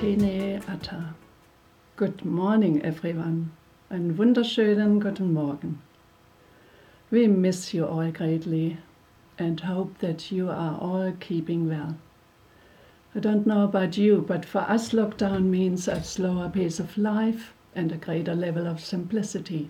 Tene 0.00 0.62
Atta. 0.66 1.14
Good 1.96 2.24
morning, 2.24 2.80
everyone. 2.80 3.52
Einen 3.90 4.16
wunderschönen 4.16 4.98
guten 4.98 5.34
Morgen. 5.34 5.82
We 7.10 7.28
miss 7.28 7.74
you 7.74 7.84
all 7.84 8.10
greatly 8.10 8.78
and 9.38 9.60
hope 9.60 9.98
that 9.98 10.32
you 10.32 10.48
are 10.48 10.78
all 10.80 11.12
keeping 11.20 11.68
well. 11.68 11.98
I 13.14 13.20
don't 13.20 13.46
know 13.46 13.62
about 13.62 13.98
you, 13.98 14.24
but 14.26 14.46
for 14.46 14.60
us, 14.60 14.92
lockdown 14.92 15.50
means 15.50 15.86
a 15.86 16.02
slower 16.02 16.48
pace 16.48 16.80
of 16.80 16.96
life 16.96 17.52
and 17.74 17.92
a 17.92 17.98
greater 17.98 18.34
level 18.34 18.66
of 18.66 18.80
simplicity. 18.80 19.68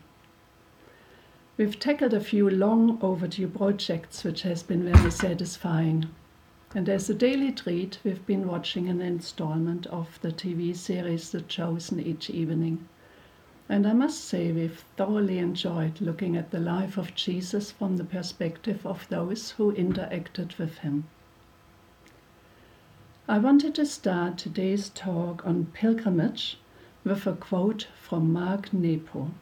We've 1.57 1.77
tackled 1.81 2.15
a 2.15 2.21
few 2.21 2.49
long 2.49 3.01
overdue 3.03 3.49
projects, 3.49 4.23
which 4.23 4.43
has 4.43 4.63
been 4.63 4.85
very 4.85 5.11
satisfying. 5.11 6.07
And 6.73 6.89
as 6.89 7.11
a 7.11 7.15
daily 7.15 7.51
treat, 7.51 7.99
we've 8.05 8.25
been 8.27 8.47
watching 8.47 8.89
an 8.89 9.01
installment 9.01 9.89
of 9.89 10.21
the 10.23 10.31
TV 10.31 10.77
series 10.77 11.33
The 11.33 11.41
Chosen 11.41 11.99
each 11.99 12.31
evening. 12.31 12.87
And 13.69 13.89
I 13.89 13.93
must 13.93 14.25
say, 14.25 14.53
we've 14.53 14.85
thoroughly 14.97 15.39
enjoyed 15.39 16.01
looking 16.01 16.37
at 16.37 16.53
the 16.53 16.61
life 16.61 16.97
of 16.97 17.17
Jesus 17.17 17.73
from 17.73 17.97
the 17.97 18.05
perspective 18.05 18.87
of 18.87 19.09
those 19.09 19.51
who 19.51 19.73
interacted 19.73 20.59
with 20.59 20.79
him. 20.79 21.09
I 23.27 23.39
wanted 23.39 23.75
to 23.75 23.85
start 23.85 24.39
today's 24.39 24.91
talk 24.91 25.45
on 25.45 25.73
pilgrimage 25.73 26.57
with 27.03 27.27
a 27.27 27.33
quote 27.33 27.89
from 28.01 28.33
Mark 28.33 28.73
Nepo. 28.73 29.33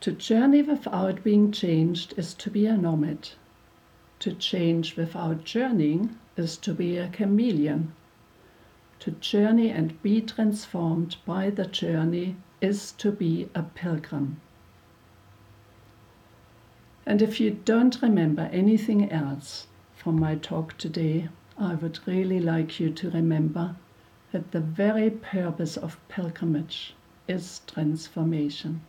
To 0.00 0.12
journey 0.12 0.60
without 0.60 1.24
being 1.24 1.50
changed 1.50 2.12
is 2.18 2.34
to 2.34 2.50
be 2.50 2.66
a 2.66 2.76
nomad. 2.76 3.30
To 4.20 4.32
change 4.32 4.96
without 4.96 5.44
journeying 5.44 6.18
is 6.36 6.56
to 6.58 6.74
be 6.74 6.96
a 6.96 7.08
chameleon. 7.08 7.92
To 9.00 9.12
journey 9.12 9.70
and 9.70 10.02
be 10.02 10.20
transformed 10.20 11.16
by 11.24 11.50
the 11.50 11.66
journey 11.66 12.36
is 12.60 12.92
to 12.92 13.12
be 13.12 13.48
a 13.54 13.62
pilgrim. 13.62 14.40
And 17.06 17.22
if 17.22 17.40
you 17.40 17.50
don't 17.64 18.02
remember 18.02 18.50
anything 18.52 19.10
else 19.10 19.66
from 19.94 20.18
my 20.18 20.34
talk 20.34 20.76
today, 20.76 21.28
I 21.56 21.74
would 21.74 22.00
really 22.06 22.40
like 22.40 22.78
you 22.78 22.90
to 22.90 23.10
remember 23.10 23.76
that 24.32 24.50
the 24.50 24.60
very 24.60 25.10
purpose 25.10 25.76
of 25.76 25.98
pilgrimage 26.08 26.94
is 27.26 27.60
transformation. 27.66 28.82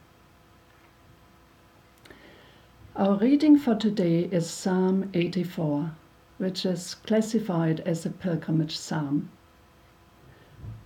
Our 2.99 3.15
reading 3.15 3.57
for 3.57 3.75
today 3.75 4.27
is 4.29 4.49
Psalm 4.49 5.09
84, 5.13 5.91
which 6.37 6.65
is 6.65 6.95
classified 6.95 7.79
as 7.85 8.05
a 8.05 8.09
pilgrimage 8.09 8.77
psalm. 8.77 9.29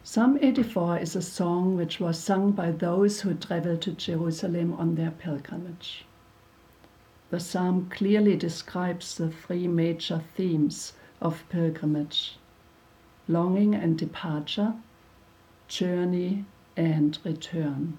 Psalm 0.03 0.38
84 0.39 1.00
is 1.00 1.16
a 1.16 1.23
song 1.23 1.75
which 1.75 2.00
was 2.00 2.20
sung 2.20 2.52
by 2.52 2.70
those 2.70 3.22
who 3.22 3.33
traveled 3.33 3.81
to 3.81 3.94
Jerusalem 3.94 4.73
on 4.75 4.94
their 4.94 5.09
pilgrimage. 5.09 6.05
The 7.31 7.39
psalm 7.39 7.89
clearly 7.89 8.36
describes 8.36 9.17
the 9.17 9.31
three 9.31 9.67
major 9.67 10.22
themes 10.38 10.94
of 11.20 11.44
pilgrimage 11.50 12.38
longing 13.27 13.73
and 13.73 13.98
departure, 13.98 14.75
journey 15.67 16.45
and 16.77 17.17
return. 17.23 17.98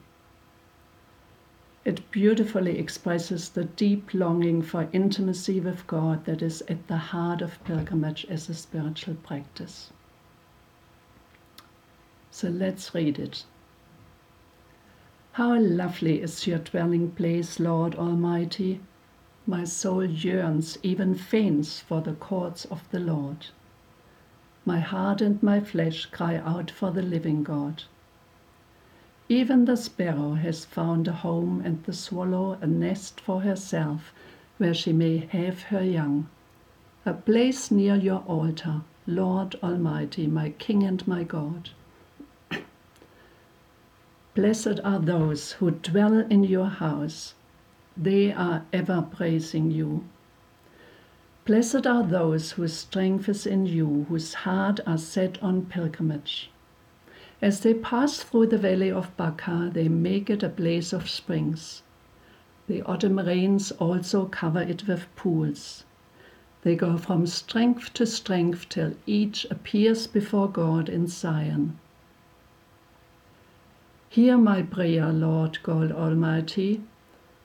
It 1.85 2.11
beautifully 2.11 2.79
expresses 2.79 3.51
the 3.51 3.65
deep 3.65 4.15
longing 4.15 4.63
for 4.63 4.89
intimacy 4.93 5.61
with 5.61 5.87
God 5.87 6.25
that 6.25 6.41
is 6.41 6.63
at 6.63 6.89
the 6.89 6.97
heart 6.97 7.43
of 7.43 7.63
pilgrimage 7.65 8.25
as 8.31 8.49
a 8.49 8.55
spiritual 8.55 9.17
practice. 9.17 9.91
So 12.31 12.49
let's 12.49 12.95
read 12.95 13.19
it. 13.19 13.45
How 15.33 15.59
lovely 15.59 16.23
is 16.23 16.47
your 16.47 16.59
dwelling 16.59 17.11
place, 17.11 17.61
Lord 17.61 17.95
Almighty! 17.97 18.81
My 19.47 19.65
soul 19.65 20.05
yearns, 20.05 20.79
even 20.83 21.15
faints, 21.15 21.81
for 21.81 22.01
the 22.01 22.15
courts 22.15 22.65
of 22.67 22.89
the 22.93 23.01
Lord. 23.01 23.49
My 24.65 24.81
heart 24.81 25.21
and 25.21 25.43
my 25.43 25.61
flesh 25.61 26.07
cry 26.07 26.37
out 26.37 26.71
for 26.71 26.91
the 26.91 27.03
living 27.03 27.43
God. 27.43 27.83
Even 29.29 29.65
the 29.65 29.77
sparrow 29.77 30.35
has 30.35 30.67
found 30.67 31.09
a 31.09 31.13
home, 31.13 31.63
and 31.65 31.83
the 31.85 31.95
swallow 31.95 32.59
a 32.61 32.67
nest 32.67 33.19
for 33.23 33.41
herself, 33.41 34.13
where 34.59 34.75
she 34.75 34.93
may 34.93 35.17
have 35.17 35.63
her 35.65 35.83
young. 35.83 36.29
A 37.07 37.15
place 37.15 37.71
near 37.71 37.97
your 37.97 38.23
altar, 38.27 38.83
Lord 39.07 39.55
Almighty, 39.63 40.27
my 40.27 40.51
King 40.51 40.83
and 40.83 41.09
my 41.09 41.25
God. 41.25 41.71
Blessed 44.35 44.81
are 44.85 44.99
those 44.99 45.53
who 45.53 45.71
dwell 45.71 46.19
in 46.19 46.45
your 46.45 46.69
house, 46.69 47.33
they 47.97 48.31
are 48.31 48.67
ever 48.75 49.01
praising 49.01 49.71
you. 49.71 50.05
Blessed 51.47 51.87
are 51.87 52.03
those 52.03 52.53
whose 52.53 52.75
strength 52.75 53.31
is 53.31 53.47
in 53.47 53.65
you, 53.65 54.05
whose 54.11 54.35
heart 54.35 54.81
are 54.87 54.99
set 54.99 55.43
on 55.43 55.65
pilgrimage. 55.65 56.51
As 57.45 57.61
they 57.61 57.75
pass 57.75 58.23
through 58.23 58.47
the 58.47 58.57
valley 58.57 58.91
of 58.91 59.15
Baca, 59.19 59.71
they 59.71 59.87
make 59.87 60.31
it 60.31 60.43
a 60.43 60.49
place 60.49 60.95
of 60.95 61.11
springs. 61.11 61.83
The 62.69 62.81
autumn 62.85 63.19
rains 63.19 63.71
also 63.73 64.25
cover 64.25 64.63
it 64.63 64.89
with 64.89 65.15
pools. 65.15 65.85
They 66.63 66.75
go 66.75 66.97
from 66.97 67.27
strength 67.27 67.93
to 67.93 68.07
strength 68.07 68.71
till 68.71 68.95
each 69.05 69.45
appears 69.51 70.07
before 70.07 70.49
God 70.49 70.89
in 70.89 71.07
Zion. 71.07 71.79
Hear 74.09 74.39
my 74.39 74.63
prayer, 74.63 75.13
Lord 75.13 75.59
God 75.63 75.93
Almighty. 75.93 76.81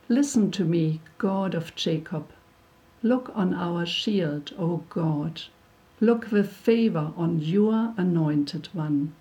Listen 0.08 0.50
to 0.52 0.64
me, 0.64 1.02
God 1.18 1.54
of 1.54 1.76
Jacob. 1.76 2.30
Look 3.04 3.34
on 3.36 3.54
our 3.54 3.86
shield, 3.86 4.54
O 4.58 4.78
God. 4.90 5.42
Look 6.00 6.32
with 6.32 6.54
favor 6.54 7.12
on 7.18 7.42
your 7.42 7.94
anointed 7.98 8.70
one. 8.72 9.14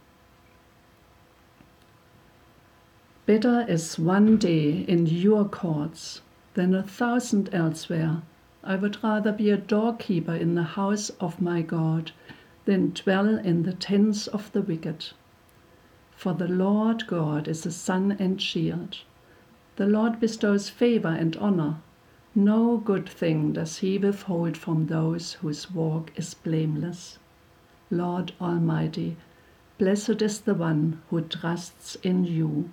Better 3.29 3.67
is 3.69 3.99
one 3.99 4.39
day 4.39 4.87
in 4.89 5.05
your 5.05 5.45
courts 5.45 6.23
than 6.55 6.75
a 6.75 6.83
thousand 6.83 7.51
elsewhere. 7.53 8.23
I 8.65 8.77
would 8.77 9.05
rather 9.05 9.33
be 9.33 9.51
a 9.51 9.59
doorkeeper 9.59 10.35
in 10.35 10.55
the 10.55 10.63
house 10.63 11.11
of 11.21 11.39
my 11.39 11.61
God 11.61 12.13
than 12.65 12.93
dwell 12.93 13.37
in 13.37 13.65
the 13.65 13.75
tents 13.75 14.29
of 14.29 14.51
the 14.53 14.63
wicked. 14.63 15.09
For 16.17 16.33
the 16.33 16.49
Lord 16.49 17.07
God 17.07 17.49
is 17.49 17.67
a 17.67 17.71
sun 17.71 18.17
and 18.19 18.41
shield. 18.41 18.97
The 19.77 19.87
Lord 19.87 20.21
bestows 20.21 20.71
favor 20.71 21.09
and 21.09 21.37
honor. 21.37 21.83
No 22.35 22.79
good 22.79 23.07
thing 23.07 23.53
does 23.53 23.77
he 23.81 23.99
withhold 23.99 24.57
from 24.57 24.87
those 24.87 25.35
whose 25.35 25.71
walk 25.71 26.13
is 26.17 26.33
blameless. 26.33 27.19
Lord 27.91 28.33
Almighty, 28.41 29.19
blessed 29.77 30.23
is 30.23 30.41
the 30.41 30.55
one 30.55 31.03
who 31.11 31.21
trusts 31.21 31.97
in 31.97 32.25
you. 32.25 32.71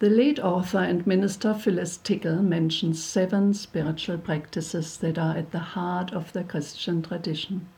The 0.00 0.08
late 0.08 0.38
author 0.38 0.78
and 0.78 1.06
minister 1.06 1.52
Phyllis 1.52 1.98
Tickle 1.98 2.40
mentions 2.40 3.04
seven 3.04 3.52
spiritual 3.52 4.16
practices 4.16 4.96
that 4.96 5.18
are 5.18 5.36
at 5.36 5.50
the 5.50 5.58
heart 5.58 6.14
of 6.14 6.32
the 6.32 6.42
Christian 6.42 7.02
tradition. 7.02 7.68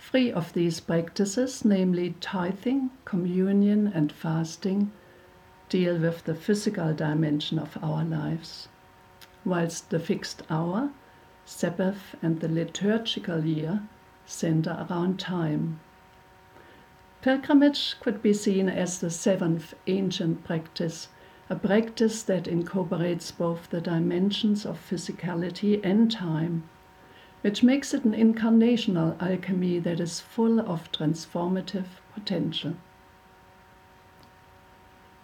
Three 0.00 0.32
of 0.32 0.52
these 0.52 0.80
practices, 0.80 1.64
namely 1.64 2.16
tithing, 2.20 2.90
communion, 3.04 3.86
and 3.94 4.10
fasting, 4.10 4.90
deal 5.68 5.96
with 5.96 6.24
the 6.24 6.34
physical 6.34 6.92
dimension 6.92 7.56
of 7.60 7.78
our 7.80 8.04
lives, 8.04 8.66
whilst 9.44 9.90
the 9.90 10.00
fixed 10.00 10.42
hour, 10.50 10.90
Sabbath, 11.44 12.16
and 12.20 12.40
the 12.40 12.48
liturgical 12.48 13.44
year 13.44 13.84
center 14.26 14.84
around 14.90 15.20
time. 15.20 15.78
Pilgrimage 17.22 17.94
could 18.00 18.20
be 18.20 18.34
seen 18.34 18.68
as 18.68 18.98
the 18.98 19.08
seventh 19.08 19.74
ancient 19.86 20.42
practice 20.42 21.06
a 21.52 21.54
practice 21.54 22.22
that 22.22 22.48
incorporates 22.48 23.30
both 23.30 23.68
the 23.68 23.80
dimensions 23.82 24.64
of 24.64 24.88
physicality 24.88 25.78
and 25.84 26.10
time, 26.10 26.66
which 27.42 27.62
makes 27.62 27.92
it 27.92 28.06
an 28.06 28.14
incarnational 28.14 29.20
alchemy 29.20 29.78
that 29.78 30.00
is 30.00 30.18
full 30.18 30.58
of 30.60 30.90
transformative 30.92 32.00
potential. 32.14 32.74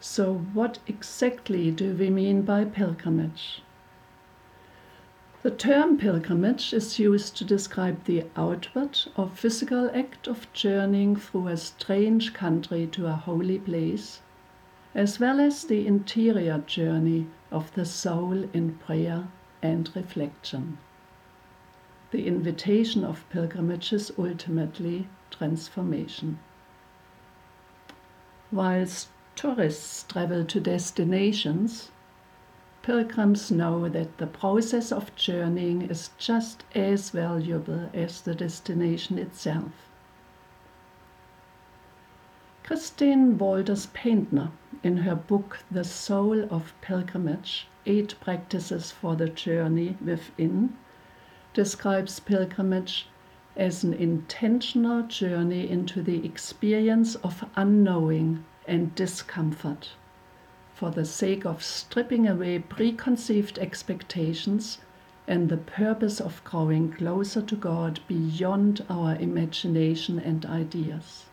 So, 0.00 0.34
what 0.52 0.80
exactly 0.86 1.70
do 1.70 1.94
we 1.94 2.10
mean 2.10 2.42
by 2.42 2.66
pilgrimage? 2.66 3.62
The 5.42 5.50
term 5.50 5.96
pilgrimage 5.96 6.74
is 6.74 6.98
used 6.98 7.38
to 7.38 7.44
describe 7.44 8.04
the 8.04 8.26
outward 8.36 8.98
or 9.16 9.30
physical 9.30 9.90
act 9.94 10.28
of 10.28 10.52
journeying 10.52 11.16
through 11.16 11.48
a 11.48 11.56
strange 11.56 12.34
country 12.34 12.86
to 12.88 13.06
a 13.06 13.12
holy 13.12 13.58
place 13.58 14.20
as 14.94 15.20
well 15.20 15.40
as 15.40 15.64
the 15.64 15.86
interior 15.86 16.58
journey 16.58 17.26
of 17.50 17.72
the 17.74 17.84
soul 17.84 18.48
in 18.52 18.74
prayer 18.78 19.28
and 19.62 19.90
reflection. 19.94 20.78
the 22.10 22.26
invitation 22.26 23.04
of 23.04 23.28
pilgrimage 23.28 23.92
is 23.92 24.10
ultimately 24.18 25.08
transformation. 25.30 26.38
Whilst 28.50 29.08
tourists 29.36 30.04
travel 30.04 30.44
to 30.46 30.60
destinations, 30.60 31.90
pilgrims 32.82 33.50
know 33.50 33.88
that 33.90 34.16
the 34.16 34.26
process 34.26 34.90
of 34.90 35.14
journeying 35.16 35.82
is 35.82 36.10
just 36.16 36.64
as 36.74 37.10
valuable 37.10 37.90
as 37.92 38.22
the 38.22 38.34
destination 38.34 39.18
itself. 39.18 39.87
Christine 42.68 43.38
Valters 43.38 43.90
Paintner, 43.94 44.50
in 44.82 44.98
her 44.98 45.14
book 45.14 45.60
The 45.70 45.84
Soul 45.84 46.46
of 46.50 46.74
Pilgrimage 46.82 47.66
Eight 47.86 48.14
Practices 48.20 48.90
for 48.90 49.16
the 49.16 49.30
Journey 49.30 49.96
Within, 50.04 50.76
describes 51.54 52.20
pilgrimage 52.20 53.06
as 53.56 53.84
an 53.84 53.94
intentional 53.94 55.02
journey 55.04 55.66
into 55.66 56.02
the 56.02 56.22
experience 56.26 57.14
of 57.14 57.48
unknowing 57.56 58.44
and 58.66 58.94
discomfort 58.94 59.92
for 60.74 60.90
the 60.90 61.06
sake 61.06 61.46
of 61.46 61.62
stripping 61.62 62.28
away 62.28 62.58
preconceived 62.58 63.58
expectations 63.58 64.76
and 65.26 65.48
the 65.48 65.56
purpose 65.56 66.20
of 66.20 66.44
growing 66.44 66.92
closer 66.92 67.40
to 67.40 67.56
God 67.56 68.00
beyond 68.06 68.84
our 68.90 69.14
imagination 69.14 70.18
and 70.18 70.44
ideas. 70.44 71.27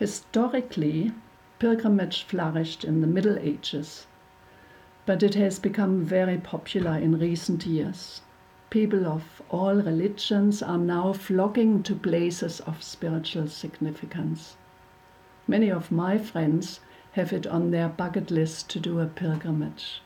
Historically, 0.00 1.12
pilgrimage 1.58 2.22
flourished 2.22 2.84
in 2.84 3.02
the 3.02 3.06
Middle 3.06 3.38
Ages, 3.38 4.06
but 5.04 5.22
it 5.22 5.34
has 5.34 5.58
become 5.58 6.06
very 6.06 6.38
popular 6.38 6.96
in 6.96 7.18
recent 7.18 7.66
years. 7.66 8.22
People 8.70 9.06
of 9.06 9.42
all 9.50 9.74
religions 9.74 10.62
are 10.62 10.78
now 10.78 11.12
flocking 11.12 11.82
to 11.82 11.94
places 11.94 12.60
of 12.60 12.82
spiritual 12.82 13.46
significance. 13.46 14.56
Many 15.46 15.70
of 15.70 15.92
my 15.92 16.16
friends 16.16 16.80
have 17.12 17.30
it 17.34 17.46
on 17.46 17.70
their 17.70 17.90
bucket 17.90 18.30
list 18.30 18.70
to 18.70 18.80
do 18.80 19.00
a 19.00 19.06
pilgrimage. 19.06 20.00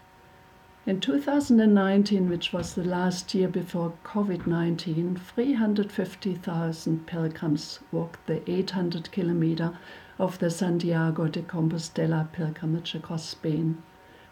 In 0.87 1.01
2019, 1.01 2.29
which 2.29 2.53
was 2.53 2.75
the 2.75 2.85
last 2.85 3.35
year 3.35 3.49
before 3.49 3.95
COVID 4.05 4.47
19, 4.47 5.17
350,000 5.17 7.07
pilgrims 7.07 7.79
walked 7.91 8.27
the 8.27 8.43
800 8.51 9.11
kilometer 9.11 9.79
of 10.19 10.39
the 10.39 10.51
Santiago 10.51 11.27
de 11.27 11.41
Compostela 11.41 12.29
pilgrimage 12.33 12.95
across 12.95 13.27
Spain 13.27 13.83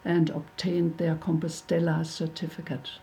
and 0.05 0.29
obtained 0.29 0.99
their 0.99 1.15
Compostela 1.15 2.05
certificate. 2.05 2.99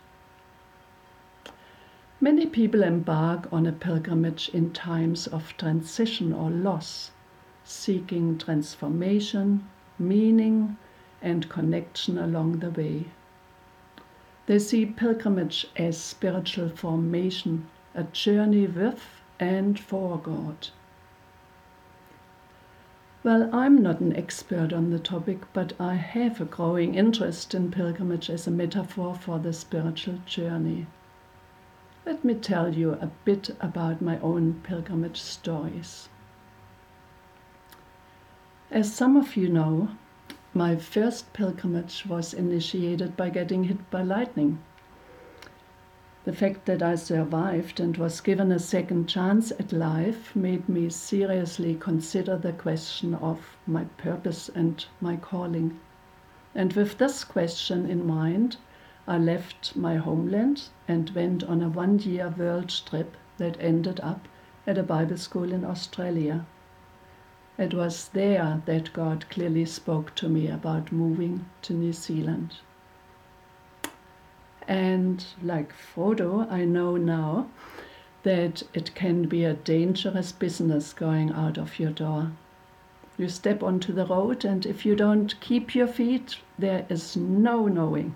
Many 2.21 2.45
people 2.45 2.83
embark 2.83 3.51
on 3.51 3.65
a 3.65 3.73
pilgrimage 3.73 4.47
in 4.53 4.71
times 4.71 5.27
of 5.27 5.57
transition 5.57 6.31
or 6.31 6.49
loss, 6.49 7.11
seeking 7.65 8.37
transformation, 8.37 9.67
meaning, 9.99 10.77
and 11.21 11.49
connection 11.49 12.17
along 12.17 12.59
the 12.59 12.69
way. 12.69 13.07
They 14.47 14.59
see 14.59 14.85
pilgrimage 14.85 15.67
as 15.77 15.97
spiritual 15.97 16.69
formation, 16.69 17.67
a 17.93 18.03
journey 18.03 18.67
with 18.67 19.21
and 19.39 19.79
for 19.79 20.17
God. 20.17 20.69
Well, 23.23 23.53
I'm 23.53 23.83
not 23.83 23.99
an 23.99 24.15
expert 24.15 24.73
on 24.73 24.89
the 24.89 24.97
topic, 24.97 25.41
but 25.53 25.73
I 25.79 25.93
have 25.93 26.41
a 26.41 26.45
growing 26.45 26.95
interest 26.95 27.53
in 27.53 27.69
pilgrimage 27.69 28.31
as 28.31 28.47
a 28.47 28.51
metaphor 28.51 29.13
for 29.13 29.37
the 29.37 29.53
spiritual 29.53 30.17
journey. 30.25 30.87
Let 32.03 32.25
me 32.25 32.33
tell 32.33 32.73
you 32.73 32.93
a 32.93 33.11
bit 33.23 33.55
about 33.59 34.01
my 34.01 34.19
own 34.21 34.61
pilgrimage 34.63 35.21
stories. 35.21 36.09
As 38.71 38.91
some 38.91 39.15
of 39.15 39.37
you 39.37 39.49
know, 39.49 39.89
my 40.53 40.75
first 40.75 41.31
pilgrimage 41.31 42.05
was 42.05 42.33
initiated 42.33 43.15
by 43.15 43.29
getting 43.29 43.63
hit 43.63 43.89
by 43.89 44.01
lightning. 44.01 44.59
The 46.25 46.33
fact 46.33 46.65
that 46.65 46.83
I 46.83 46.95
survived 46.95 47.79
and 47.79 47.95
was 47.95 48.19
given 48.19 48.51
a 48.51 48.59
second 48.59 49.07
chance 49.07 49.51
at 49.51 49.71
life 49.71 50.35
made 50.35 50.67
me 50.67 50.89
seriously 50.89 51.75
consider 51.75 52.37
the 52.37 52.51
question 52.51 53.15
of 53.15 53.57
my 53.65 53.85
purpose 53.97 54.49
and 54.49 54.85
my 54.99 55.15
calling. 55.15 55.79
And 56.53 56.73
with 56.73 56.97
this 56.97 57.23
question 57.23 57.89
in 57.89 58.05
mind, 58.05 58.57
I 59.07 59.17
left 59.17 59.75
my 59.75 59.95
homeland 59.95 60.69
and 60.87 61.09
went 61.11 61.43
on 61.45 61.63
a 61.63 61.69
one 61.69 61.97
year 61.99 62.27
world 62.37 62.69
trip 62.85 63.15
that 63.37 63.55
ended 63.59 63.99
up 64.01 64.27
at 64.67 64.77
a 64.77 64.83
Bible 64.83 65.17
school 65.17 65.51
in 65.53 65.65
Australia. 65.65 66.45
It 67.61 67.75
was 67.75 68.07
there 68.07 68.63
that 68.65 68.91
God 68.91 69.29
clearly 69.29 69.65
spoke 69.65 70.15
to 70.15 70.27
me 70.27 70.47
about 70.47 70.91
moving 70.91 71.45
to 71.61 71.75
New 71.75 71.93
Zealand. 71.93 72.55
And 74.67 75.23
like 75.43 75.71
Frodo, 75.71 76.51
I 76.51 76.65
know 76.65 76.97
now 76.97 77.49
that 78.23 78.63
it 78.73 78.95
can 78.95 79.27
be 79.27 79.43
a 79.43 79.53
dangerous 79.53 80.31
business 80.31 80.91
going 80.91 81.33
out 81.33 81.59
of 81.59 81.77
your 81.77 81.91
door. 81.91 82.31
You 83.15 83.29
step 83.29 83.61
onto 83.61 83.93
the 83.93 84.07
road, 84.07 84.43
and 84.43 84.65
if 84.65 84.83
you 84.83 84.95
don't 84.95 85.39
keep 85.39 85.75
your 85.75 85.85
feet, 85.85 86.37
there 86.57 86.87
is 86.89 87.15
no 87.15 87.67
knowing 87.67 88.15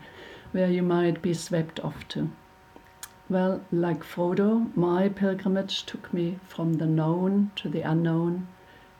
where 0.53 0.71
you 0.71 0.81
might 0.81 1.21
be 1.21 1.35
swept 1.35 1.79
off 1.81 2.07
to. 2.07 2.31
Well, 3.29 3.61
like 3.71 4.03
Frodo, 4.03 4.75
my 4.75 5.07
pilgrimage 5.07 5.85
took 5.85 6.11
me 6.11 6.39
from 6.47 6.73
the 6.73 6.87
known 6.87 7.51
to 7.57 7.69
the 7.69 7.81
unknown 7.81 8.47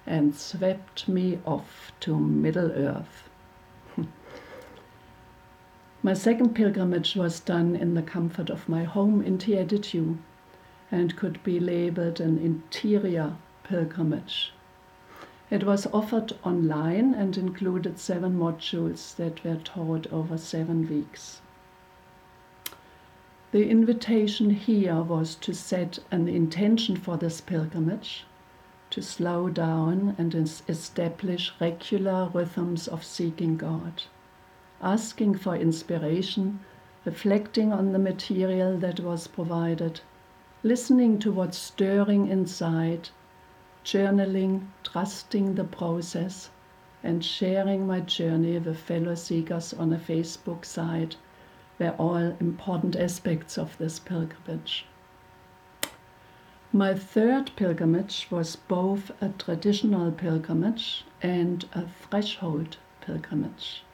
and 0.07 0.35
swept 0.35 1.07
me 1.07 1.39
off 1.45 1.91
to 1.99 2.19
Middle 2.19 2.71
Earth. 2.71 3.29
my 6.03 6.13
second 6.13 6.53
pilgrimage 6.53 7.15
was 7.15 7.39
done 7.39 7.75
in 7.75 7.93
the 7.93 8.01
comfort 8.01 8.49
of 8.49 8.69
my 8.69 8.83
home 8.83 9.21
in 9.21 9.37
Tiedetu 9.37 10.17
and 10.91 11.15
could 11.15 11.43
be 11.43 11.59
labeled 11.59 12.19
an 12.19 12.37
interior 12.37 13.35
pilgrimage. 13.63 14.53
It 15.49 15.63
was 15.63 15.87
offered 15.87 16.33
online 16.43 17.13
and 17.13 17.37
included 17.37 17.99
seven 17.99 18.37
modules 18.37 19.15
that 19.15 19.43
were 19.43 19.57
taught 19.57 20.07
over 20.11 20.37
seven 20.37 20.89
weeks. 20.89 21.41
The 23.51 23.69
invitation 23.69 24.49
here 24.49 25.01
was 25.01 25.35
to 25.35 25.53
set 25.53 25.99
an 26.11 26.27
intention 26.27 26.95
for 26.95 27.15
this 27.15 27.41
pilgrimage, 27.41 28.25
to 28.95 29.01
slow 29.01 29.49
down 29.49 30.15
and 30.17 30.33
establish 30.69 31.51
regular 31.59 32.29
rhythms 32.33 32.87
of 32.87 33.03
seeking 33.03 33.57
God, 33.57 34.03
asking 34.81 35.35
for 35.35 35.53
inspiration, 35.53 36.61
reflecting 37.03 37.73
on 37.73 37.91
the 37.91 37.99
material 37.99 38.77
that 38.77 39.01
was 39.01 39.27
provided, 39.27 39.99
listening 40.63 41.19
to 41.19 41.29
what's 41.29 41.57
stirring 41.57 42.27
inside, 42.27 43.09
journaling, 43.83 44.67
trusting 44.81 45.55
the 45.55 45.65
process, 45.65 46.49
and 47.03 47.25
sharing 47.25 47.85
my 47.85 47.99
journey 47.99 48.57
with 48.57 48.79
fellow 48.79 49.15
seekers 49.15 49.73
on 49.73 49.91
a 49.91 49.97
Facebook 49.97 50.63
site 50.63 51.17
were 51.79 51.95
all 51.97 52.33
important 52.39 52.95
aspects 52.95 53.57
of 53.57 53.77
this 53.77 53.99
pilgrimage. 53.99 54.85
My 56.75 56.93
third 56.93 57.51
pilgrimage 57.55 58.27
was 58.29 58.57
both 58.57 59.09
a 59.21 59.29
traditional 59.29 60.11
pilgrimage 60.11 61.05
and 61.21 61.63
a 61.71 61.87
threshold 61.87 62.75
pilgrimage. 62.99 63.85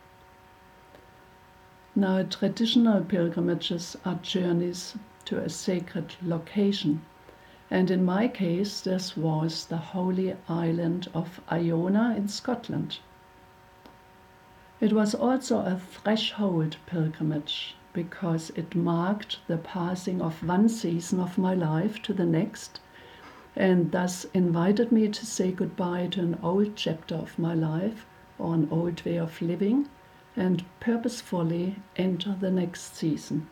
Now, 1.96 2.24
traditional 2.24 3.04
pilgrimages 3.04 3.98
are 4.04 4.18
journeys 4.24 4.98
to 5.26 5.38
a 5.38 5.48
sacred 5.48 6.16
location, 6.24 7.04
and 7.70 7.92
in 7.92 8.04
my 8.04 8.28
case, 8.28 8.82
this 8.82 9.16
was 9.16 9.68
the 9.68 9.94
holy 9.94 10.36
island 10.50 11.08
of 11.14 11.40
Iona 11.52 12.16
in 12.18 12.30
Scotland. 12.30 12.98
It 14.80 14.92
was 14.92 15.14
also 15.14 15.60
a 15.60 15.78
threshold 15.78 16.78
pilgrimage 16.88 17.76
because 17.94 18.50
it 18.52 18.76
marked 18.76 19.40
the 19.48 19.58
passing 19.58 20.22
of 20.22 20.48
one 20.48 20.70
season 20.70 21.20
of 21.20 21.38
my 21.38 21.54
life 21.54 22.02
to 22.02 22.14
the 22.14 22.26
next 22.26 22.80
and 23.56 23.92
thus 23.92 24.26
invited 24.34 24.92
me 24.92 25.10
to 25.10 25.26
say 25.26 25.52
goodbye 25.52 26.08
to 26.08 26.22
an 26.22 26.40
old 26.42 26.76
chapter 26.76 27.16
of 27.16 27.38
my 27.38 27.54
life 27.54 28.06
or 28.40 28.54
an 28.54 28.68
old 28.72 29.04
way 29.04 29.18
of 29.18 29.42
living 29.42 29.90
and 30.36 30.64
purposefully 30.80 31.76
enter 31.98 32.36
the 32.40 32.50
next 32.50 32.96
season. 32.96 33.48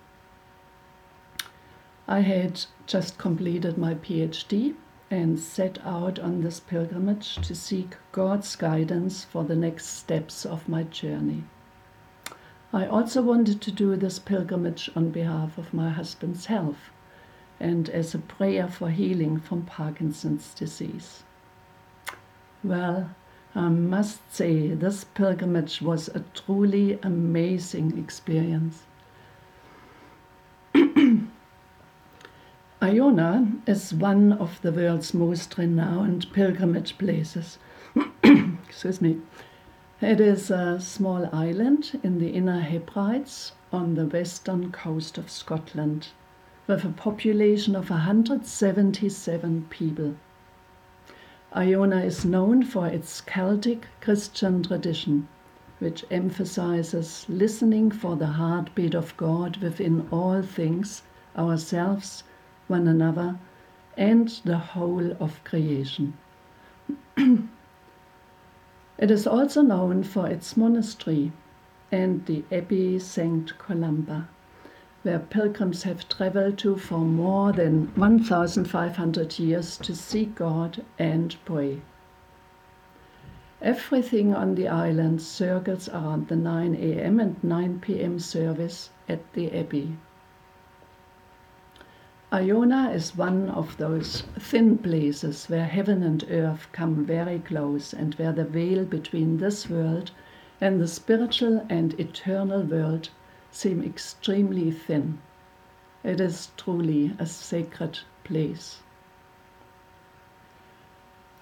I 2.07 2.21
had 2.21 2.65
just 2.87 3.17
completed 3.17 3.77
my 3.77 3.95
PhD 3.95 4.75
and 5.11 5.37
set 5.39 5.77
out 5.85 6.17
on 6.17 6.41
this 6.41 6.59
pilgrimage 6.59 7.35
to 7.47 7.53
seek 7.53 7.97
God's 8.11 8.55
guidance 8.55 9.25
for 9.25 9.43
the 9.43 9.55
next 9.55 9.87
steps 9.87 10.45
of 10.45 10.69
my 10.69 10.83
journey. 10.83 11.43
I 12.71 12.85
also 12.85 13.23
wanted 13.23 13.61
to 13.61 13.71
do 13.71 13.95
this 13.95 14.19
pilgrimage 14.19 14.91
on 14.95 15.09
behalf 15.09 15.57
of 15.57 15.73
my 15.73 15.89
husband's 15.89 16.45
health 16.45 16.91
and 17.59 17.89
as 17.89 18.13
a 18.13 18.19
prayer 18.19 18.67
for 18.67 18.91
healing 18.91 19.39
from 19.39 19.63
Parkinson's 19.63 20.53
disease. 20.53 21.23
Well, 22.63 23.09
I 23.55 23.69
must 23.69 24.19
say, 24.31 24.75
this 24.75 25.03
pilgrimage 25.03 25.81
was 25.81 26.09
a 26.09 26.23
truly 26.35 26.99
amazing 27.01 27.97
experience. 27.97 28.83
Iona 32.81 33.51
is 33.65 33.93
one 33.93 34.33
of 34.33 34.61
the 34.61 34.71
world's 34.71 35.13
most 35.15 35.57
renowned 35.57 36.31
pilgrimage 36.31 36.99
places. 36.99 37.57
Excuse 38.23 39.01
me. 39.01 39.17
It 40.01 40.21
is 40.21 40.49
a 40.49 40.79
small 40.79 41.27
island 41.33 41.99
in 42.03 42.19
the 42.19 42.29
Inner 42.29 42.61
Hebrides 42.61 43.51
on 43.73 43.95
the 43.95 44.05
western 44.05 44.71
coast 44.71 45.17
of 45.17 45.29
Scotland 45.29 46.07
with 46.67 46.85
a 46.85 46.89
population 46.89 47.75
of 47.75 47.89
177 47.89 49.65
people. 49.69 50.15
Iona 51.53 51.97
is 51.97 52.23
known 52.23 52.63
for 52.63 52.87
its 52.87 53.19
Celtic 53.19 53.87
Christian 53.99 54.63
tradition, 54.63 55.27
which 55.79 56.05
emphasizes 56.09 57.25
listening 57.27 57.91
for 57.91 58.15
the 58.15 58.27
heartbeat 58.27 58.95
of 58.95 59.17
God 59.17 59.57
within 59.57 60.07
all 60.11 60.41
things, 60.41 61.03
ourselves, 61.37 62.23
one 62.67 62.87
another, 62.87 63.37
and 63.97 64.29
the 64.45 64.59
whole 64.59 65.11
of 65.19 65.43
creation. 65.43 66.13
It 69.01 69.11
is 69.11 69.25
also 69.25 69.61
known 69.61 70.03
for 70.03 70.27
its 70.27 70.57
monastery 70.57 71.31
and 71.89 72.25
the 72.25 72.43
Abbey 72.51 72.99
St. 72.99 73.57
Columba, 73.57 74.27
where 75.03 75.19
pilgrims 75.19 75.83
have 75.83 76.09
traveled 76.09 76.57
to 76.57 76.75
for 76.75 76.99
more 76.99 77.53
than 77.53 77.93
1,500 77.95 79.39
years 79.39 79.77
to 79.77 79.95
seek 79.95 80.35
God 80.35 80.83
and 80.99 81.33
pray. 81.45 81.79
Everything 83.61 84.35
on 84.35 84.55
the 84.55 84.67
island 84.67 85.21
circles 85.21 85.87
around 85.87 86.27
the 86.27 86.35
9 86.35 86.75
a.m. 86.75 87.21
and 87.21 87.41
9 87.41 87.79
p.m. 87.79 88.19
service 88.19 88.89
at 89.07 89.31
the 89.31 89.49
Abbey. 89.57 89.95
Iona 92.31 92.91
is 92.91 93.17
one 93.17 93.49
of 93.49 93.75
those 93.77 94.21
thin 94.37 94.77
places 94.77 95.47
where 95.47 95.65
heaven 95.65 96.03
and 96.03 96.23
earth 96.29 96.67
come 96.71 97.03
very 97.03 97.39
close 97.39 97.91
and 97.91 98.13
where 98.15 98.31
the 98.31 98.45
veil 98.45 98.85
between 98.85 99.39
this 99.39 99.67
world 99.67 100.11
and 100.61 100.79
the 100.79 100.87
spiritual 100.87 101.65
and 101.69 101.99
eternal 101.99 102.61
world 102.61 103.09
seem 103.49 103.83
extremely 103.83 104.69
thin. 104.69 105.17
It 106.03 106.21
is 106.21 106.51
truly 106.55 107.15
a 107.17 107.25
sacred 107.25 107.97
place. 108.23 108.83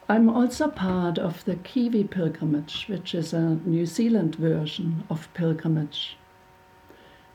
I'm 0.07 0.29
also 0.29 0.69
part 0.69 1.17
of 1.17 1.43
the 1.43 1.57
Kiwi 1.57 2.05
pilgrimage, 2.05 2.85
which 2.87 3.13
is 3.13 3.33
a 3.33 3.59
New 3.65 3.85
Zealand 3.85 4.35
version 4.35 5.03
of 5.09 5.27
pilgrimage. 5.33 6.15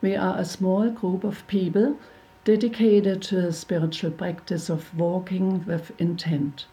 We 0.00 0.16
are 0.16 0.38
a 0.38 0.46
small 0.46 0.88
group 0.88 1.22
of 1.22 1.46
people 1.48 1.98
dedicated 2.44 3.22
to 3.22 3.40
the 3.40 3.52
spiritual 3.52 4.10
practice 4.10 4.68
of 4.68 4.96
walking 4.98 5.64
with 5.64 5.92
intent. 6.00 6.66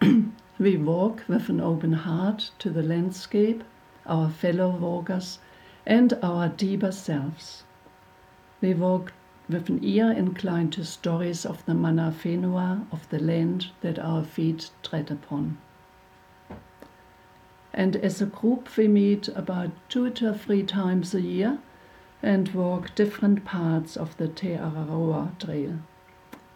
we 0.58 0.76
walk 0.76 1.22
with 1.28 1.48
an 1.48 1.60
open 1.60 1.92
heart 1.92 2.50
to 2.58 2.70
the 2.70 2.82
landscape, 2.82 3.62
our 4.06 4.28
fellow 4.28 4.70
walkers, 4.70 5.38
and 5.86 6.18
our 6.22 6.48
deeper 6.48 6.90
selves. 6.90 7.62
We 8.60 8.74
walk 8.74 9.12
with 9.48 9.68
an 9.68 9.78
ear 9.84 10.10
inclined 10.10 10.72
to 10.72 10.84
stories 10.84 11.46
of 11.46 11.64
the 11.66 11.74
mana 11.74 12.12
whenua 12.22 12.86
of 12.90 13.08
the 13.10 13.20
land 13.20 13.66
that 13.80 13.98
our 13.98 14.24
feet 14.24 14.70
tread 14.82 15.10
upon. 15.10 15.58
And 17.72 17.96
as 17.96 18.22
a 18.22 18.26
group, 18.26 18.76
we 18.76 18.88
meet 18.88 19.28
about 19.28 19.70
two 19.88 20.10
to 20.10 20.32
three 20.34 20.62
times 20.62 21.14
a 21.14 21.20
year 21.20 21.58
and 22.24 22.54
walk 22.54 22.94
different 22.94 23.44
parts 23.44 23.98
of 23.98 24.16
the 24.16 24.26
Te 24.26 24.56
Araroa 24.56 25.38
Trail. 25.38 25.78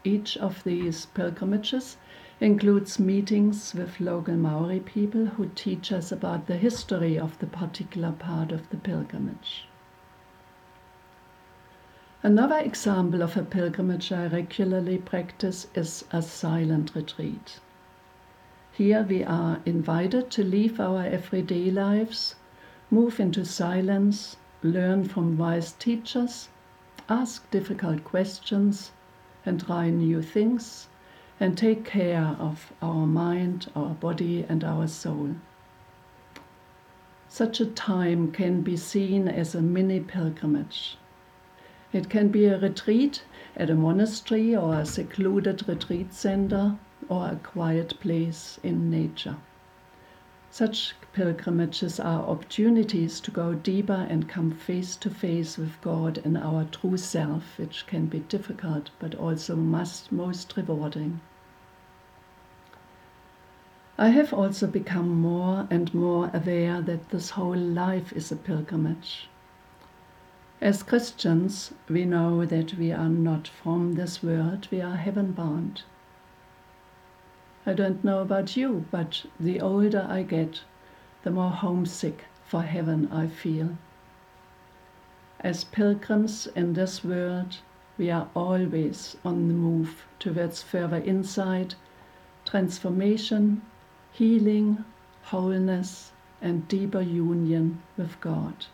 Each 0.03 0.35
of 0.39 0.65
these 0.65 1.05
pilgrimages 1.07 1.99
includes 2.41 2.99
meetings 2.99 3.75
with 3.75 4.01
local 4.01 4.35
Maori 4.35 4.81
people 4.81 5.27
who 5.27 5.51
teach 5.55 5.93
us 5.93 6.11
about 6.11 6.47
the 6.47 6.57
history 6.57 7.19
of 7.19 7.39
the 7.39 7.47
particular 7.47 8.13
part 8.13 8.51
of 8.51 8.71
the 8.71 8.79
pilgrimage. 8.79 9.69
Another 12.23 12.59
example 12.59 13.23
of 13.23 13.37
a 13.37 13.43
pilgrimage 13.43 14.11
I 14.11 14.27
regularly 14.27 14.97
practice 14.97 15.67
is 15.75 16.03
a 16.11 16.23
silent 16.23 16.95
retreat. 16.95 17.61
Here 18.73 19.03
we 19.03 19.23
are 19.23 19.61
invited 19.67 20.31
to 20.31 20.43
leave 20.43 20.81
our 20.81 21.05
everyday 21.05 21.71
lives, 21.71 22.37
move 22.91 23.21
into 23.21 23.45
silence, 23.45 24.37
learn 24.63 25.05
from 25.05 25.39
wise 25.39 25.73
teachers, 25.73 26.49
ask 27.09 27.51
difficult 27.51 28.05
questions, 28.05 28.93
and 29.47 29.65
try 29.65 29.89
new 29.89 30.21
things, 30.21 30.89
and 31.39 31.57
take 31.57 31.85
care 31.85 32.37
of 32.39 32.73
our 32.83 33.07
mind, 33.07 33.71
our 33.77 33.95
body, 33.95 34.45
and 34.49 34.65
our 34.65 34.89
soul. 34.89 35.37
Such 37.29 37.61
a 37.61 37.67
time 37.67 38.33
can 38.33 38.63
be 38.63 38.77
seen 38.77 39.29
as 39.29 39.55
a 39.55 39.63
mini 39.63 40.01
pilgrimage. 40.01 40.97
It 41.93 42.11
can 42.11 42.29
be 42.29 42.47
a 42.47 42.59
retreat 42.59 43.23
at 43.57 43.71
a 43.71 43.75
monastery 43.75 44.57
or 44.57 44.75
a 44.75 44.87
secluded 44.87 45.69
retreat 45.69 46.13
center 46.13 46.79
or 47.09 47.29
a 47.29 47.37
quiet 47.37 48.01
place 48.01 48.59
in 48.63 48.91
nature. 48.91 49.37
Such 50.51 50.95
pilgrimages 51.13 52.01
are 52.01 52.23
opportunities 52.23 53.21
to 53.21 53.31
go 53.31 53.53
deeper 53.55 54.07
and 54.09 54.29
come 54.29 54.51
face 54.51 54.97
to 54.97 55.11
face 55.11 55.59
with 55.59 55.81
God 55.83 56.19
and 56.25 56.39
our 56.39 56.65
true 56.65 56.97
self, 56.97 57.59
which 57.59 57.87
can 57.87 58.07
be 58.07 58.21
difficult 58.21 58.91
but 58.99 59.15
also 59.15 59.57
must 59.57 60.11
most 60.11 60.57
rewarding. 60.57 61.21
I 63.99 64.09
have 64.09 64.33
also 64.33 64.67
become 64.67 65.21
more 65.21 65.67
and 65.71 65.93
more 65.93 66.31
aware 66.33 66.81
that 66.81 67.11
this 67.11 67.31
whole 67.31 67.57
life 67.57 68.13
is 68.13 68.33
a 68.33 68.37
pilgrimage. 68.37 69.29
As 70.61 70.83
Christians, 70.83 71.73
we 71.89 72.05
know 72.05 72.47
that 72.47 72.75
we 72.75 72.91
are 72.91 73.09
not 73.09 73.49
from 73.49 73.95
this 73.95 74.23
world, 74.23 74.69
we 74.71 74.81
are 74.81 74.97
heaven 74.97 75.33
bound. 75.33 75.83
I 77.69 77.75
don't 77.75 78.03
know 78.03 78.23
about 78.23 78.57
you, 78.57 78.87
but 78.91 79.27
the 79.39 79.61
older 79.61 80.07
I 80.09 80.23
get, 80.23 80.63
the 81.23 81.31
more 81.31 81.51
homesick 81.51 82.25
for 82.47 82.63
heaven 82.63 83.13
I 83.13 83.27
feel. 83.27 83.77
As 85.41 85.65
pilgrims 85.65 86.47
in 86.57 86.73
this 86.73 87.05
world, 87.05 87.59
we 87.99 88.11
are 88.11 88.31
always 88.35 89.19
on 89.23 89.49
the 89.49 89.55
move 89.55 90.07
towards 90.19 90.63
further 90.63 90.97
insight, 90.97 91.75
transformation, 92.47 93.61
healing, 94.13 94.83
wholeness, 95.25 96.13
and 96.41 96.67
deeper 96.69 97.03
union 97.03 97.83
with 97.99 98.19
God. 98.23 98.65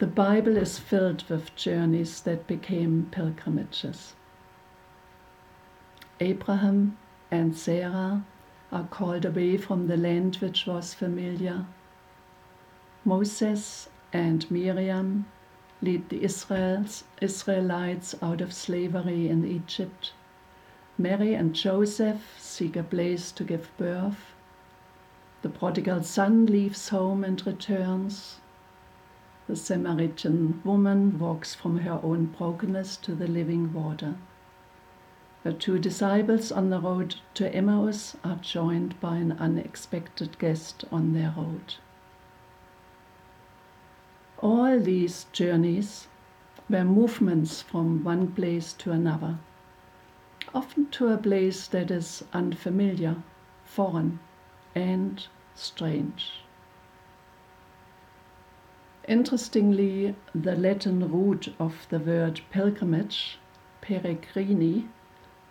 The 0.00 0.08
Bible 0.08 0.56
is 0.56 0.80
filled 0.80 1.22
with 1.28 1.54
journeys 1.54 2.22
that 2.22 2.48
became 2.48 3.06
pilgrimages. 3.12 4.14
Abraham 6.20 6.96
and 7.30 7.56
Sarah 7.56 8.24
are 8.70 8.84
called 8.84 9.24
away 9.24 9.56
from 9.56 9.88
the 9.88 9.96
land 9.96 10.36
which 10.36 10.64
was 10.64 10.94
familiar. 10.94 11.66
Moses 13.04 13.88
and 14.12 14.48
Miriam 14.48 15.26
lead 15.82 16.08
the 16.08 16.22
Israels, 16.22 17.02
Israelites 17.20 18.14
out 18.22 18.40
of 18.40 18.52
slavery 18.52 19.28
in 19.28 19.44
Egypt. 19.44 20.12
Mary 20.96 21.34
and 21.34 21.52
Joseph 21.52 22.36
seek 22.38 22.76
a 22.76 22.84
place 22.84 23.32
to 23.32 23.42
give 23.42 23.76
birth. 23.76 24.34
The 25.42 25.48
prodigal 25.48 26.04
son 26.04 26.46
leaves 26.46 26.90
home 26.90 27.24
and 27.24 27.44
returns. 27.44 28.40
The 29.48 29.56
Samaritan 29.56 30.62
woman 30.64 31.18
walks 31.18 31.56
from 31.56 31.78
her 31.78 31.98
own 32.04 32.26
brokenness 32.26 32.96
to 32.98 33.16
the 33.16 33.26
living 33.26 33.72
water. 33.72 34.14
The 35.44 35.52
two 35.52 35.78
disciples 35.78 36.50
on 36.50 36.70
the 36.70 36.80
road 36.80 37.16
to 37.34 37.54
Emmaus 37.54 38.16
are 38.24 38.36
joined 38.36 38.98
by 38.98 39.16
an 39.16 39.32
unexpected 39.32 40.38
guest 40.38 40.86
on 40.90 41.12
their 41.12 41.34
road. 41.36 41.74
All 44.38 44.80
these 44.80 45.26
journeys 45.32 46.08
were 46.70 46.84
movements 46.84 47.60
from 47.60 48.02
one 48.02 48.32
place 48.32 48.72
to 48.72 48.92
another, 48.92 49.38
often 50.54 50.86
to 50.92 51.08
a 51.08 51.18
place 51.18 51.66
that 51.68 51.90
is 51.90 52.24
unfamiliar, 52.32 53.22
foreign, 53.66 54.20
and 54.74 55.26
strange. 55.54 56.40
Interestingly, 59.06 60.16
the 60.34 60.56
Latin 60.56 61.12
root 61.12 61.54
of 61.58 61.86
the 61.90 61.98
word 61.98 62.40
pilgrimage, 62.50 63.38
peregrini, 63.82 64.88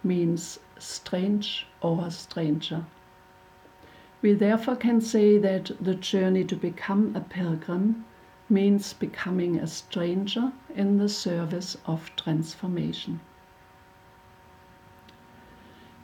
means 0.04 0.60
strange 0.78 1.66
or 1.82 2.10
stranger. 2.12 2.86
We 4.22 4.34
therefore 4.34 4.76
can 4.76 5.02
say 5.02 5.38
that 5.38 5.72
the 5.82 5.96
journey 5.96 6.44
to 6.46 6.56
become 6.56 7.16
a 7.16 7.22
pilgrim 7.22 8.06
means 8.50 8.94
becoming 8.94 9.58
a 9.58 9.68
stranger 9.68 10.54
in 10.76 10.98
the 10.98 11.10
service 11.10 11.78
of 11.86 12.16
transformation. 12.16 13.20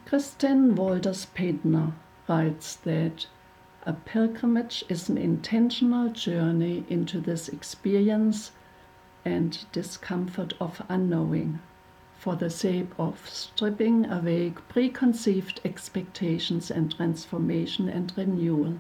Christine 0.05 0.75
Valters 0.75 1.31
Paintner 1.33 1.93
writes 2.27 2.75
that 2.77 3.27
a 3.85 3.93
pilgrimage 3.93 4.83
is 4.89 5.07
an 5.07 5.17
intentional 5.17 6.09
journey 6.09 6.83
into 6.89 7.21
this 7.21 7.47
experience 7.47 8.51
and 9.23 9.65
discomfort 9.71 10.53
of 10.59 10.81
unknowing 10.89 11.59
for 12.19 12.35
the 12.35 12.49
sake 12.49 12.89
of 12.99 13.29
stripping 13.29 14.05
away 14.05 14.53
preconceived 14.67 15.61
expectations 15.63 16.69
and 16.69 16.93
transformation 16.93 17.87
and 17.87 18.11
renewal. 18.17 18.77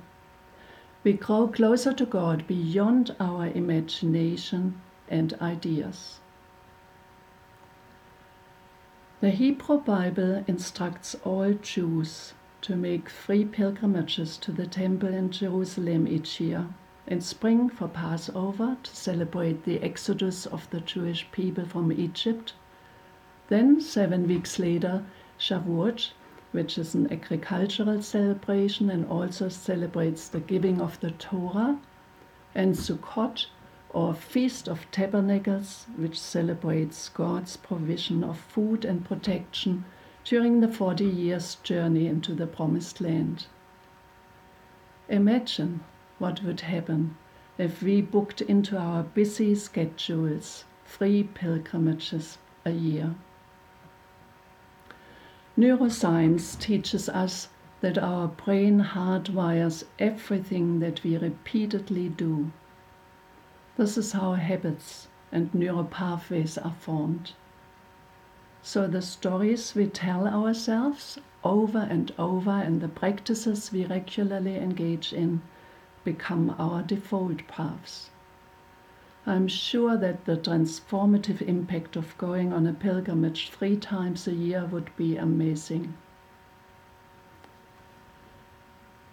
We 1.05 1.13
grow 1.13 1.47
closer 1.47 1.93
to 1.93 2.05
God 2.05 2.45
beyond 2.47 3.15
our 3.17 3.47
imagination 3.47 4.81
and 5.07 5.33
ideas. 5.41 6.19
The 9.21 9.29
Hebrew 9.29 9.79
Bible 9.79 10.43
instructs 10.45 11.15
all 11.23 11.53
Jews 11.53 12.33
to 12.61 12.75
make 12.75 13.09
three 13.09 13.45
pilgrimages 13.45 14.37
to 14.37 14.51
the 14.51 14.67
temple 14.67 15.13
in 15.13 15.31
Jerusalem 15.31 16.09
each 16.09 16.41
year. 16.41 16.67
In 17.07 17.21
spring 17.21 17.69
for 17.69 17.87
Passover 17.87 18.77
to 18.83 18.95
celebrate 18.95 19.63
the 19.63 19.81
exodus 19.81 20.45
of 20.45 20.69
the 20.69 20.81
Jewish 20.81 21.25
people 21.31 21.65
from 21.65 21.91
Egypt. 21.93 22.53
Then, 23.49 23.81
seven 23.81 24.27
weeks 24.27 24.59
later, 24.59 25.03
Shavuot, 25.39 26.11
which 26.51 26.77
is 26.77 26.93
an 26.93 27.11
agricultural 27.11 28.03
celebration 28.03 28.91
and 28.91 29.07
also 29.07 29.49
celebrates 29.49 30.27
the 30.27 30.39
giving 30.39 30.79
of 30.79 30.99
the 30.99 31.09
Torah, 31.09 31.79
and 32.53 32.75
Sukkot, 32.75 33.47
or 33.89 34.13
Feast 34.13 34.67
of 34.67 34.85
Tabernacles, 34.91 35.87
which 35.97 36.19
celebrates 36.19 37.09
God's 37.09 37.57
provision 37.57 38.23
of 38.23 38.37
food 38.37 38.85
and 38.85 39.03
protection 39.03 39.83
during 40.23 40.59
the 40.59 40.67
40 40.67 41.05
years 41.05 41.55
journey 41.63 42.05
into 42.05 42.35
the 42.35 42.45
promised 42.45 43.01
land. 43.01 43.47
Imagine 45.07 45.79
what 46.19 46.43
would 46.43 46.61
happen 46.61 47.17
if 47.57 47.81
we 47.81 47.99
booked 47.99 48.41
into 48.41 48.77
our 48.77 49.01
busy 49.01 49.55
schedules 49.55 50.65
three 50.85 51.23
pilgrimages 51.23 52.37
a 52.63 52.69
year. 52.71 53.15
Neuroscience 55.59 56.57
teaches 56.57 57.09
us 57.09 57.49
that 57.81 57.97
our 57.97 58.29
brain 58.29 58.79
hardwires 58.81 59.83
everything 59.99 60.79
that 60.79 61.03
we 61.03 61.17
repeatedly 61.17 62.07
do. 62.07 62.53
This 63.75 63.97
is 63.97 64.13
how 64.13 64.35
habits 64.35 65.09
and 65.33 65.53
neural 65.53 65.83
pathways 65.83 66.57
are 66.57 66.75
formed. 66.79 67.33
So 68.61 68.87
the 68.87 69.01
stories 69.01 69.75
we 69.75 69.87
tell 69.87 70.29
ourselves 70.29 71.19
over 71.43 71.79
and 71.79 72.13
over 72.17 72.51
and 72.51 72.79
the 72.79 72.87
practices 72.87 73.69
we 73.69 73.85
regularly 73.85 74.55
engage 74.55 75.11
in 75.11 75.41
become 76.05 76.55
our 76.57 76.83
default 76.83 77.45
paths. 77.49 78.11
I'm 79.25 79.47
sure 79.47 79.97
that 79.97 80.25
the 80.25 80.37
transformative 80.37 81.41
impact 81.41 81.95
of 81.95 82.17
going 82.17 82.53
on 82.53 82.65
a 82.65 82.73
pilgrimage 82.73 83.49
three 83.49 83.75
times 83.75 84.27
a 84.27 84.33
year 84.33 84.65
would 84.65 84.95
be 84.95 85.17
amazing. 85.17 85.95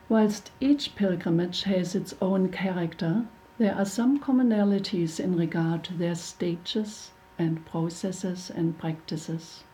Whilst 0.09 0.53
each 0.61 0.95
pilgrimage 0.95 1.65
has 1.65 1.95
its 1.97 2.15
own 2.23 2.51
character, 2.51 3.27
there 3.59 3.75
are 3.75 3.85
some 3.85 4.21
commonalities 4.21 5.19
in 5.19 5.37
regard 5.37 5.83
to 5.85 5.95
their 5.95 6.15
stages 6.15 7.11
and 7.39 7.67
processes 7.67 8.51
and 8.55 8.79
practices. 8.79 9.65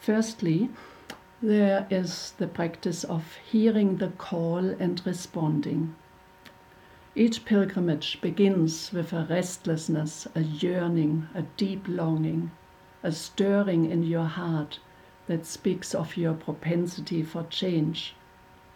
Firstly, 0.00 0.70
there 1.42 1.86
is 1.90 2.32
the 2.38 2.46
practice 2.46 3.04
of 3.04 3.36
hearing 3.50 3.98
the 3.98 4.08
call 4.08 4.70
and 4.78 5.00
responding. 5.04 5.94
Each 7.16 7.44
pilgrimage 7.44 8.20
begins 8.20 8.92
with 8.92 9.12
a 9.12 9.24
restlessness, 9.30 10.26
a 10.34 10.40
yearning, 10.40 11.28
a 11.32 11.42
deep 11.42 11.84
longing, 11.86 12.50
a 13.04 13.12
stirring 13.12 13.88
in 13.88 14.02
your 14.02 14.24
heart 14.24 14.80
that 15.28 15.46
speaks 15.46 15.94
of 15.94 16.16
your 16.16 16.34
propensity 16.34 17.22
for 17.22 17.44
change, 17.44 18.16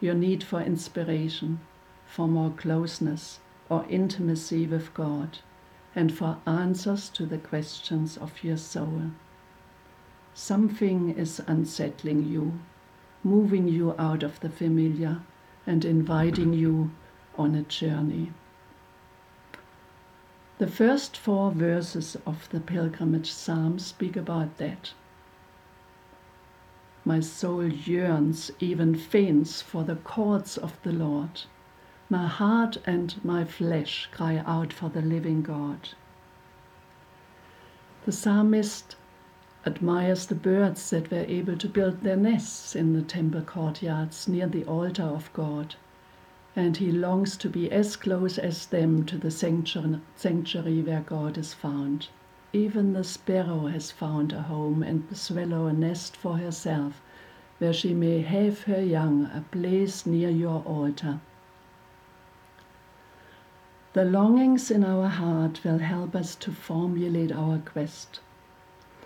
your 0.00 0.14
need 0.14 0.44
for 0.44 0.60
inspiration, 0.60 1.58
for 2.06 2.28
more 2.28 2.50
closeness 2.50 3.40
or 3.68 3.84
intimacy 3.88 4.68
with 4.68 4.94
God 4.94 5.38
and 5.96 6.16
for 6.16 6.38
answers 6.46 7.08
to 7.10 7.26
the 7.26 7.38
questions 7.38 8.16
of 8.16 8.44
your 8.44 8.56
soul. 8.56 9.10
Something 10.32 11.10
is 11.10 11.42
unsettling 11.48 12.24
you, 12.24 12.60
moving 13.24 13.66
you 13.66 13.96
out 13.98 14.22
of 14.22 14.38
the 14.38 14.48
familiar 14.48 15.22
and 15.66 15.84
inviting 15.84 16.52
you 16.52 16.92
on 17.38 17.54
a 17.54 17.62
journey. 17.62 18.32
The 20.58 20.66
first 20.66 21.16
four 21.16 21.52
verses 21.52 22.16
of 22.26 22.48
the 22.50 22.60
pilgrimage 22.60 23.30
psalm 23.30 23.78
speak 23.78 24.16
about 24.16 24.58
that. 24.58 24.92
My 27.04 27.20
soul 27.20 27.68
yearns, 27.68 28.50
even 28.58 28.94
faints, 28.96 29.62
for 29.62 29.84
the 29.84 29.96
courts 29.96 30.58
of 30.58 30.82
the 30.82 30.92
Lord. 30.92 31.42
My 32.10 32.26
heart 32.26 32.78
and 32.84 33.14
my 33.24 33.44
flesh 33.44 34.08
cry 34.10 34.42
out 34.44 34.72
for 34.72 34.88
the 34.88 35.00
living 35.00 35.42
God. 35.42 35.90
The 38.04 38.12
psalmist 38.12 38.96
admires 39.64 40.26
the 40.26 40.34
birds 40.34 40.90
that 40.90 41.10
were 41.10 41.24
able 41.28 41.56
to 41.58 41.68
build 41.68 42.00
their 42.00 42.16
nests 42.16 42.74
in 42.74 42.94
the 42.94 43.02
temple 43.02 43.42
courtyards 43.42 44.26
near 44.26 44.46
the 44.46 44.64
altar 44.64 45.02
of 45.02 45.32
God, 45.32 45.76
and 46.58 46.78
he 46.78 46.90
longs 46.90 47.36
to 47.36 47.48
be 47.48 47.70
as 47.70 47.94
close 47.94 48.36
as 48.36 48.66
them 48.66 49.04
to 49.04 49.16
the 49.16 49.30
sanctuary 49.30 50.82
where 50.82 51.02
God 51.02 51.38
is 51.38 51.54
found. 51.54 52.08
Even 52.52 52.94
the 52.94 53.04
sparrow 53.04 53.68
has 53.68 53.92
found 53.92 54.32
a 54.32 54.42
home 54.42 54.82
and 54.82 55.08
the 55.08 55.14
swallow 55.14 55.66
a 55.66 55.72
nest 55.72 56.16
for 56.16 56.38
herself, 56.38 57.00
where 57.58 57.72
she 57.72 57.94
may 57.94 58.22
have 58.22 58.64
her 58.64 58.82
young, 58.82 59.26
a 59.26 59.44
place 59.52 60.04
near 60.04 60.30
your 60.30 60.64
altar. 60.64 61.20
The 63.92 64.04
longings 64.04 64.68
in 64.68 64.82
our 64.82 65.06
heart 65.06 65.62
will 65.62 65.78
help 65.78 66.16
us 66.16 66.34
to 66.34 66.50
formulate 66.50 67.30
our 67.30 67.58
quest. 67.58 68.18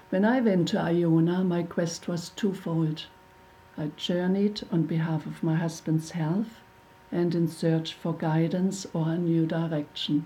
When 0.09 0.25
I 0.25 0.41
went 0.41 0.69
to 0.69 0.81
Iona, 0.81 1.45
my 1.45 1.65
quest 1.65 2.09
was 2.09 2.31
twofold. 2.31 3.05
I 3.77 3.91
journeyed 3.97 4.63
on 4.73 4.85
behalf 4.85 5.27
of 5.27 5.43
my 5.43 5.57
husband's 5.57 6.13
health 6.13 6.62
and 7.13 7.35
in 7.35 7.47
search 7.47 7.93
for 7.93 8.15
guidance 8.15 8.87
or 8.95 9.11
a 9.11 9.19
new 9.19 9.47
direction. 9.47 10.25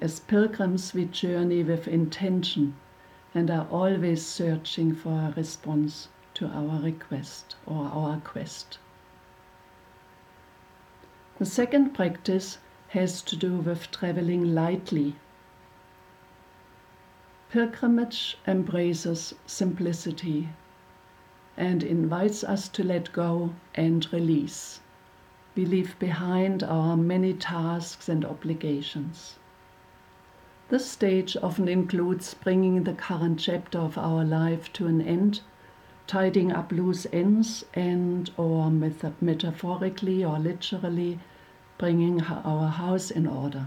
As 0.00 0.20
pilgrims, 0.20 0.92
we 0.92 1.04
journey 1.06 1.62
with 1.62 1.88
intention 1.88 2.76
and 3.34 3.50
are 3.50 3.66
always 3.70 4.26
searching 4.26 4.94
for 4.94 5.12
a 5.12 5.34
response 5.36 6.08
to 6.34 6.46
our 6.48 6.80
request 6.80 7.56
or 7.66 7.86
our 7.86 8.20
quest. 8.20 8.78
The 11.38 11.46
second 11.46 11.94
practice 11.94 12.58
has 12.88 13.22
to 13.22 13.36
do 13.36 13.58
with 13.58 13.90
traveling 13.90 14.54
lightly. 14.54 15.14
Pilgrimage 17.50 18.36
embraces 18.46 19.34
simplicity 19.46 20.48
and 21.56 21.82
invites 21.82 22.42
us 22.44 22.68
to 22.68 22.82
let 22.82 23.12
go 23.12 23.54
and 23.74 24.12
release. 24.12 24.80
We 25.58 25.66
leave 25.66 25.98
behind 25.98 26.62
our 26.62 26.96
many 26.96 27.34
tasks 27.34 28.08
and 28.08 28.24
obligations. 28.24 29.40
This 30.68 30.88
stage 30.88 31.36
often 31.42 31.66
includes 31.66 32.32
bringing 32.32 32.84
the 32.84 32.92
current 32.92 33.40
chapter 33.40 33.80
of 33.80 33.98
our 33.98 34.24
life 34.24 34.72
to 34.74 34.86
an 34.86 35.00
end, 35.00 35.40
tidying 36.06 36.52
up 36.52 36.70
loose 36.70 37.08
ends 37.12 37.64
and 37.74 38.30
or 38.36 38.70
metaphorically 38.70 40.24
or 40.24 40.38
literally 40.38 41.18
bringing 41.76 42.22
our 42.22 42.68
house 42.68 43.10
in 43.10 43.26
order. 43.26 43.66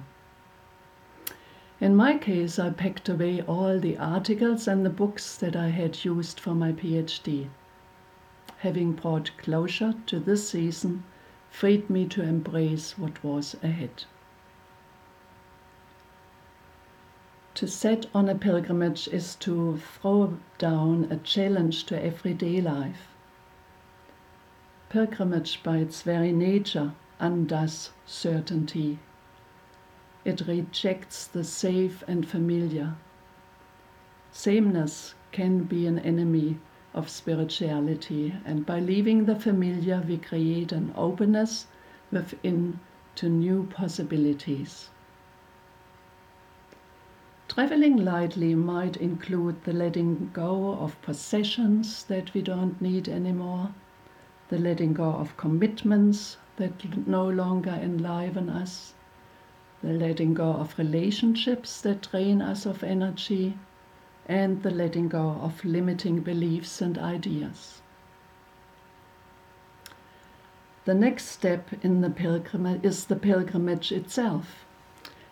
In 1.82 1.94
my 1.94 2.18
case, 2.18 2.58
I 2.58 2.70
packed 2.70 3.10
away 3.10 3.42
all 3.42 3.78
the 3.82 3.98
articles 3.98 4.66
and 4.66 4.86
the 4.86 4.90
books 4.90 5.36
that 5.36 5.58
I 5.58 5.68
had 5.68 6.06
used 6.06 6.40
for 6.40 6.56
my 6.56 6.72
PhD. 6.72 7.50
Having 8.60 8.94
brought 8.94 9.36
closure 9.38 9.94
to 10.06 10.22
this 10.22 10.48
season 10.48 11.04
freed 11.52 11.90
me 11.90 12.08
to 12.08 12.24
embrace 12.24 12.98
what 12.98 13.24
was 13.24 13.56
ahead. 13.62 14.06
To 17.56 17.68
set 17.68 18.08
on 18.16 18.30
a 18.30 18.36
pilgrimage 18.36 19.08
is 19.10 19.36
to 19.36 19.78
throw 19.78 20.40
down 20.58 21.08
a 21.12 21.18
challenge 21.18 21.84
to 21.86 22.04
everyday 22.04 22.62
life. 22.62 23.10
Pilgrimage, 24.90 25.62
by 25.62 25.78
its 25.78 26.02
very 26.02 26.32
nature, 26.32 26.94
undoes 27.20 27.92
certainty. 28.06 29.00
It 30.24 30.48
rejects 30.48 31.28
the 31.28 31.44
safe 31.44 32.04
and 32.08 32.28
familiar. 32.28 32.96
Sameness 34.32 35.14
can 35.32 35.64
be 35.64 35.86
an 35.86 36.00
enemy 36.00 36.58
of 36.94 37.10
spirituality, 37.10 38.34
and 38.46 38.66
by 38.66 38.80
leaving 38.80 39.26
the 39.26 39.36
familiar, 39.36 40.04
we 40.08 40.18
create 40.18 40.72
an 40.72 40.94
openness 40.96 41.68
within 42.12 42.80
to 43.16 43.30
new 43.30 43.64
possibilities. 43.74 44.90
Traveling 47.48 47.98
lightly 47.98 48.56
might 48.56 48.96
include 48.98 49.64
the 49.64 49.74
letting 49.74 50.32
go 50.34 50.74
of 50.76 51.02
possessions 51.02 52.06
that 52.06 52.34
we 52.34 52.42
don't 52.42 52.82
need 52.82 53.10
anymore, 53.10 53.74
the 54.48 54.58
letting 54.58 54.94
go 54.94 55.12
of 55.12 55.36
commitments 55.36 56.38
that 56.56 57.08
no 57.08 57.28
longer 57.28 57.72
enliven 57.72 58.50
us, 58.50 58.94
the 59.82 59.94
letting 59.94 60.34
go 60.34 60.52
of 60.54 60.78
relationships 60.78 61.82
that 61.82 62.10
drain 62.10 62.42
us 62.42 62.66
of 62.66 62.84
energy, 62.84 63.58
and 64.28 64.64
the 64.64 64.72
letting 64.72 65.10
go 65.10 65.40
of 65.42 65.66
limiting 65.66 66.22
beliefs 66.22 66.82
and 66.82 66.98
ideas. 66.98 67.82
The 70.86 70.94
next 70.94 71.26
step 71.26 71.70
in 71.84 72.02
the 72.02 72.10
pilgrimage 72.10 72.84
is 72.84 73.06
the 73.06 73.16
pilgrimage 73.16 73.92
itself 73.92 74.66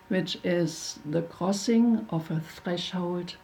which 0.09 0.39
is 0.43 0.99
the 1.05 1.21
crossing 1.21 2.05
of 2.09 2.31
a 2.31 2.39
threshold 2.39 3.35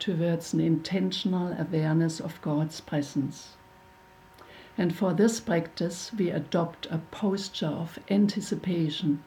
towards 0.00 0.52
an 0.52 0.60
intentional 0.60 1.52
awareness 1.52 2.20
of 2.20 2.42
God's 2.42 2.80
presence. 2.80 3.56
And 4.76 4.94
for 4.94 5.12
this 5.12 5.40
practice, 5.40 6.12
we 6.12 6.30
adopt 6.30 6.86
a 6.90 6.98
posture 7.12 7.66
of 7.66 8.00
anticipation. 8.10 9.22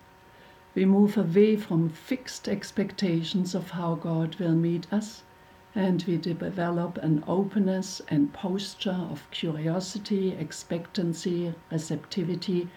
We 0.75 0.85
move 0.85 1.17
away 1.17 1.55
from 1.55 1.89
fixed 1.89 2.47
expectations 2.47 3.55
of 3.55 3.71
how 3.71 3.95
God 3.95 4.35
will 4.35 4.55
meet 4.55 4.91
us, 4.91 5.23
and 5.73 6.03
we 6.03 6.17
develop 6.17 6.97
an 6.97 7.23
openness 7.27 8.01
and 8.09 8.33
posture 8.33 9.07
of 9.09 9.29
curiosity, 9.31 10.33
expectancy, 10.33 11.53
receptivity, 11.71 12.67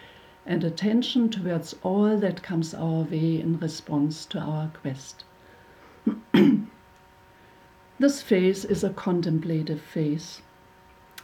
and 0.47 0.63
attention 0.63 1.29
towards 1.29 1.75
all 1.83 2.17
that 2.17 2.43
comes 2.43 2.73
our 2.73 3.03
way 3.03 3.41
in 3.41 3.59
response 3.59 4.25
to 4.27 4.39
our 4.39 4.71
quest. 4.81 5.25
this 7.99 8.23
phase 8.23 8.65
is 8.65 8.85
a 8.85 8.91
contemplative 8.91 9.81
phase. 9.81 10.43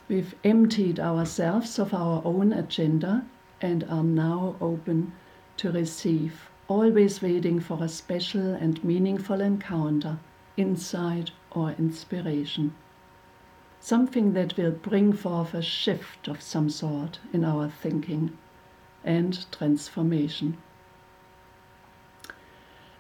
We've 0.08 0.34
emptied 0.42 0.98
ourselves 0.98 1.78
of 1.78 1.94
our 1.94 2.20
own 2.24 2.52
agenda 2.52 3.24
and 3.60 3.84
are 3.84 4.02
now 4.02 4.56
open 4.60 5.12
to 5.58 5.70
receive, 5.70 6.50
always 6.66 7.22
waiting 7.22 7.60
for 7.60 7.84
a 7.84 7.88
special 7.88 8.54
and 8.54 8.82
meaningful 8.82 9.40
encounter, 9.40 10.18
insight, 10.56 11.30
or 11.52 11.70
inspiration. 11.72 12.74
Something 13.80 14.34
that 14.34 14.56
will 14.56 14.70
bring 14.70 15.12
forth 15.12 15.54
a 15.54 15.62
shift 15.62 16.28
of 16.28 16.42
some 16.42 16.68
sort 16.68 17.18
in 17.32 17.44
our 17.44 17.68
thinking 17.68 18.36
and 19.04 19.46
transformation. 19.50 20.58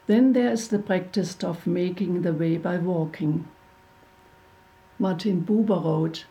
Then 0.06 0.32
there 0.32 0.50
is 0.50 0.68
the 0.68 0.78
practice 0.78 1.36
of 1.44 1.66
making 1.66 2.22
the 2.22 2.32
way 2.32 2.56
by 2.56 2.78
walking. 2.78 3.46
Martin 4.98 5.42
Buber 5.44 5.84
wrote, 5.84 6.24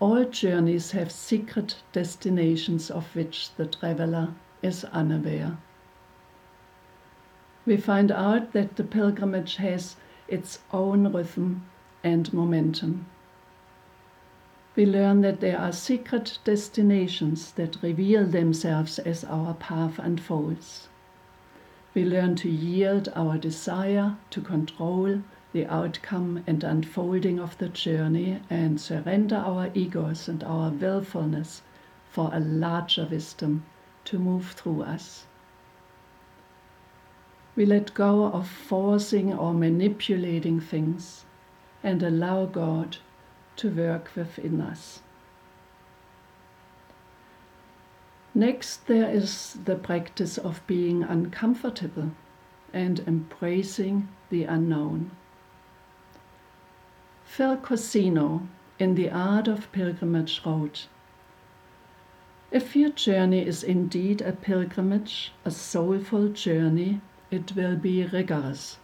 All 0.00 0.24
journeys 0.24 0.90
have 0.90 1.10
secret 1.10 1.76
destinations 1.92 2.90
of 2.90 3.14
which 3.16 3.54
the 3.54 3.66
traveler 3.66 4.34
is 4.62 4.84
unaware. 4.84 5.56
We 7.64 7.76
find 7.76 8.10
out 8.10 8.52
that 8.52 8.76
the 8.76 8.84
pilgrimage 8.84 9.56
has 9.56 9.96
its 10.32 10.58
own 10.72 11.12
rhythm 11.12 11.64
and 12.02 12.32
momentum 12.32 13.06
we 14.74 14.86
learn 14.86 15.20
that 15.20 15.40
there 15.40 15.58
are 15.58 15.70
secret 15.70 16.38
destinations 16.44 17.52
that 17.52 17.82
reveal 17.82 18.24
themselves 18.24 18.98
as 19.00 19.22
our 19.24 19.52
path 19.52 19.98
unfolds. 19.98 20.88
We 21.92 22.06
learn 22.06 22.36
to 22.36 22.48
yield 22.48 23.10
our 23.14 23.36
desire 23.36 24.16
to 24.30 24.40
control 24.40 25.20
the 25.52 25.66
outcome 25.66 26.42
and 26.46 26.64
unfolding 26.64 27.38
of 27.38 27.58
the 27.58 27.68
journey 27.68 28.40
and 28.48 28.80
surrender 28.80 29.36
our 29.36 29.70
egos 29.74 30.26
and 30.26 30.42
our 30.42 30.70
willfulness 30.70 31.60
for 32.08 32.30
a 32.32 32.40
larger 32.40 33.04
wisdom 33.04 33.66
to 34.06 34.18
move 34.18 34.52
through 34.52 34.84
us. 34.84 35.26
We 37.54 37.66
let 37.66 37.92
go 37.92 38.24
of 38.24 38.48
forcing 38.48 39.32
or 39.32 39.52
manipulating 39.52 40.60
things 40.60 41.24
and 41.82 42.02
allow 42.02 42.46
God 42.46 42.96
to 43.56 43.68
work 43.68 44.10
within 44.16 44.60
us. 44.60 45.02
Next, 48.34 48.86
there 48.86 49.10
is 49.10 49.58
the 49.66 49.76
practice 49.76 50.38
of 50.38 50.66
being 50.66 51.02
uncomfortable 51.02 52.12
and 52.72 53.00
embracing 53.00 54.08
the 54.30 54.44
unknown. 54.44 55.10
Phil 57.24 57.58
Cousineau, 57.58 58.46
in 58.78 58.94
The 58.94 59.10
Art 59.10 59.48
of 59.48 59.70
Pilgrimage, 59.72 60.40
wrote 60.46 60.86
If 62.50 62.74
your 62.74 62.90
journey 62.90 63.46
is 63.46 63.62
indeed 63.62 64.22
a 64.22 64.32
pilgrimage, 64.32 65.32
a 65.44 65.50
soulful 65.50 66.30
journey, 66.30 67.02
it 67.32 67.56
will 67.56 67.76
be 67.76 68.04
rigorous. 68.04 68.76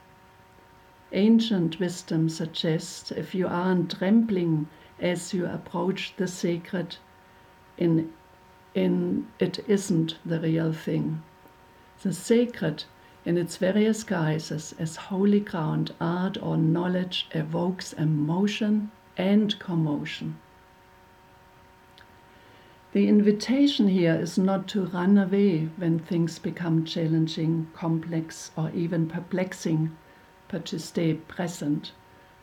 Ancient 1.13 1.79
wisdom 1.79 2.29
suggests 2.29 3.11
if 3.11 3.35
you 3.35 3.47
aren't 3.47 3.99
trembling 3.99 4.67
as 4.99 5.35
you 5.35 5.47
approach 5.47 6.15
the 6.17 6.27
sacred, 6.27 6.97
in, 7.77 8.13
in 8.75 9.27
it 9.39 9.59
isn't 9.69 10.19
the 10.25 10.41
real 10.41 10.73
thing. 10.73 11.23
The 12.03 12.13
sacred, 12.13 12.85
in 13.25 13.37
its 13.37 13.59
various 13.59 14.03
guises, 14.03 14.75
as 14.79 14.97
holy 14.97 15.41
ground, 15.41 15.95
art, 16.01 16.37
or 16.43 16.57
knowledge, 16.57 17.27
evokes 17.33 17.93
emotion 17.93 18.91
and 19.17 19.59
commotion. 19.59 20.39
The 22.93 23.07
invitation 23.07 23.89
here 23.89 24.15
is 24.15 24.39
not 24.39 24.67
to 24.69 24.87
run 24.87 25.19
away 25.19 25.69
when 25.77 25.99
things 25.99 26.39
become 26.39 26.87
challenging, 26.87 27.69
complex, 27.75 28.51
or 28.57 28.71
even 28.71 29.09
perplexing 29.09 29.95
but 30.49 30.65
to 30.65 30.79
stay 30.79 31.13
present 31.13 31.93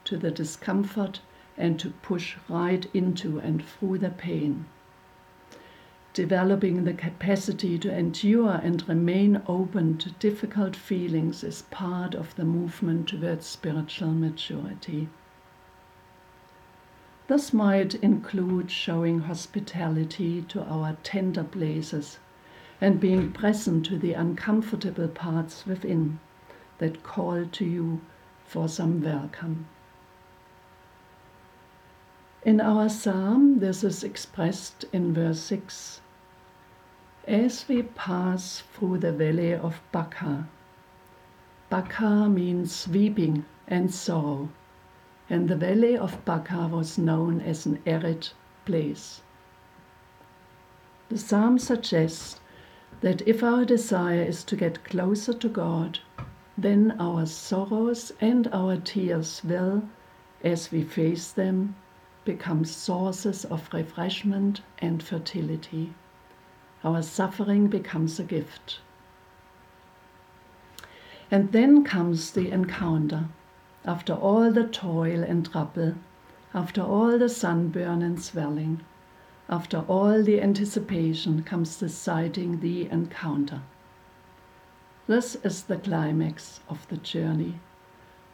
to 0.03 0.17
the 0.17 0.29
discomfort 0.29 1.19
and 1.57 1.79
to 1.79 1.89
push 1.89 2.35
right 2.47 2.85
into 2.93 3.39
and 3.39 3.65
through 3.65 3.97
the 3.97 4.11
pain. 4.11 4.65
Developing 6.13 6.83
the 6.83 6.93
capacity 6.93 7.79
to 7.79 7.91
endure 7.91 8.59
and 8.63 8.87
remain 8.87 9.41
open 9.47 9.97
to 9.97 10.11
difficult 10.11 10.75
feelings 10.75 11.43
is 11.43 11.63
part 11.71 12.13
of 12.13 12.35
the 12.35 12.45
movement 12.45 13.09
towards 13.09 13.47
spiritual 13.47 14.11
maturity. 14.11 15.09
This 17.27 17.51
might 17.53 17.95
include 17.95 18.69
showing 18.69 19.21
hospitality 19.21 20.43
to 20.43 20.63
our 20.63 20.95
tender 21.01 21.43
places 21.43 22.19
and 22.79 22.99
being 22.99 23.31
present 23.31 23.87
to 23.87 23.97
the 23.97 24.13
uncomfortable 24.13 25.07
parts 25.07 25.65
within 25.65 26.19
that 26.77 27.01
call 27.01 27.45
to 27.45 27.65
you 27.65 28.01
for 28.45 28.69
some 28.69 29.01
welcome. 29.01 29.65
In 32.43 32.61
our 32.61 32.89
psalm, 32.89 33.57
this 33.57 33.83
is 33.83 34.03
expressed 34.03 34.85
in 34.93 35.11
verse 35.11 35.39
6. 35.39 36.01
As 37.27 37.67
we 37.67 37.81
pass 37.81 38.61
through 38.73 38.99
the 38.99 39.11
valley 39.11 39.51
of 39.51 39.81
Baca, 39.91 40.47
Baca 41.71 42.29
means 42.29 42.87
weeping 42.87 43.45
and 43.67 43.91
sorrow, 43.91 44.49
and 45.29 45.47
the 45.47 45.55
valley 45.55 45.97
of 45.97 46.23
Baca 46.25 46.67
was 46.67 46.97
known 46.97 47.41
as 47.41 47.65
an 47.65 47.81
arid 47.85 48.29
place. 48.65 49.21
The 51.09 51.17
psalm 51.17 51.59
suggests 51.59 52.39
that 53.01 53.27
if 53.27 53.43
our 53.43 53.65
desire 53.65 54.23
is 54.23 54.43
to 54.45 54.55
get 54.55 54.83
closer 54.83 55.33
to 55.33 55.49
God, 55.49 55.99
then 56.57 56.95
our 56.99 57.25
sorrows 57.25 58.11
and 58.21 58.47
our 58.53 58.77
tears 58.77 59.43
will, 59.43 59.83
as 60.43 60.71
we 60.71 60.83
face 60.83 61.31
them, 61.31 61.75
become 62.23 62.65
sources 62.65 63.45
of 63.45 63.71
refreshment 63.73 64.61
and 64.79 65.03
fertility. 65.03 65.93
Our 66.83 67.01
suffering 67.01 67.67
becomes 67.67 68.19
a 68.19 68.23
gift. 68.23 68.79
And 71.29 71.51
then 71.51 71.83
comes 71.83 72.31
the 72.31 72.51
encounter. 72.51 73.29
After 73.85 74.13
all 74.13 74.51
the 74.51 74.67
toil 74.67 75.23
and 75.23 75.49
trouble, 75.51 75.95
after 76.53 76.81
all 76.81 77.17
the 77.19 77.29
sunburn 77.29 78.01
and 78.01 78.21
swelling, 78.21 78.81
after 79.47 79.79
all 79.87 80.23
the 80.23 80.41
anticipation 80.41 81.43
comes 81.43 81.77
sighting, 81.93 82.59
the 82.61 82.89
encounter. 82.89 83.61
This 85.07 85.35
is 85.43 85.63
the 85.63 85.77
climax 85.77 86.61
of 86.67 86.87
the 86.87 86.97
journey, 86.97 87.59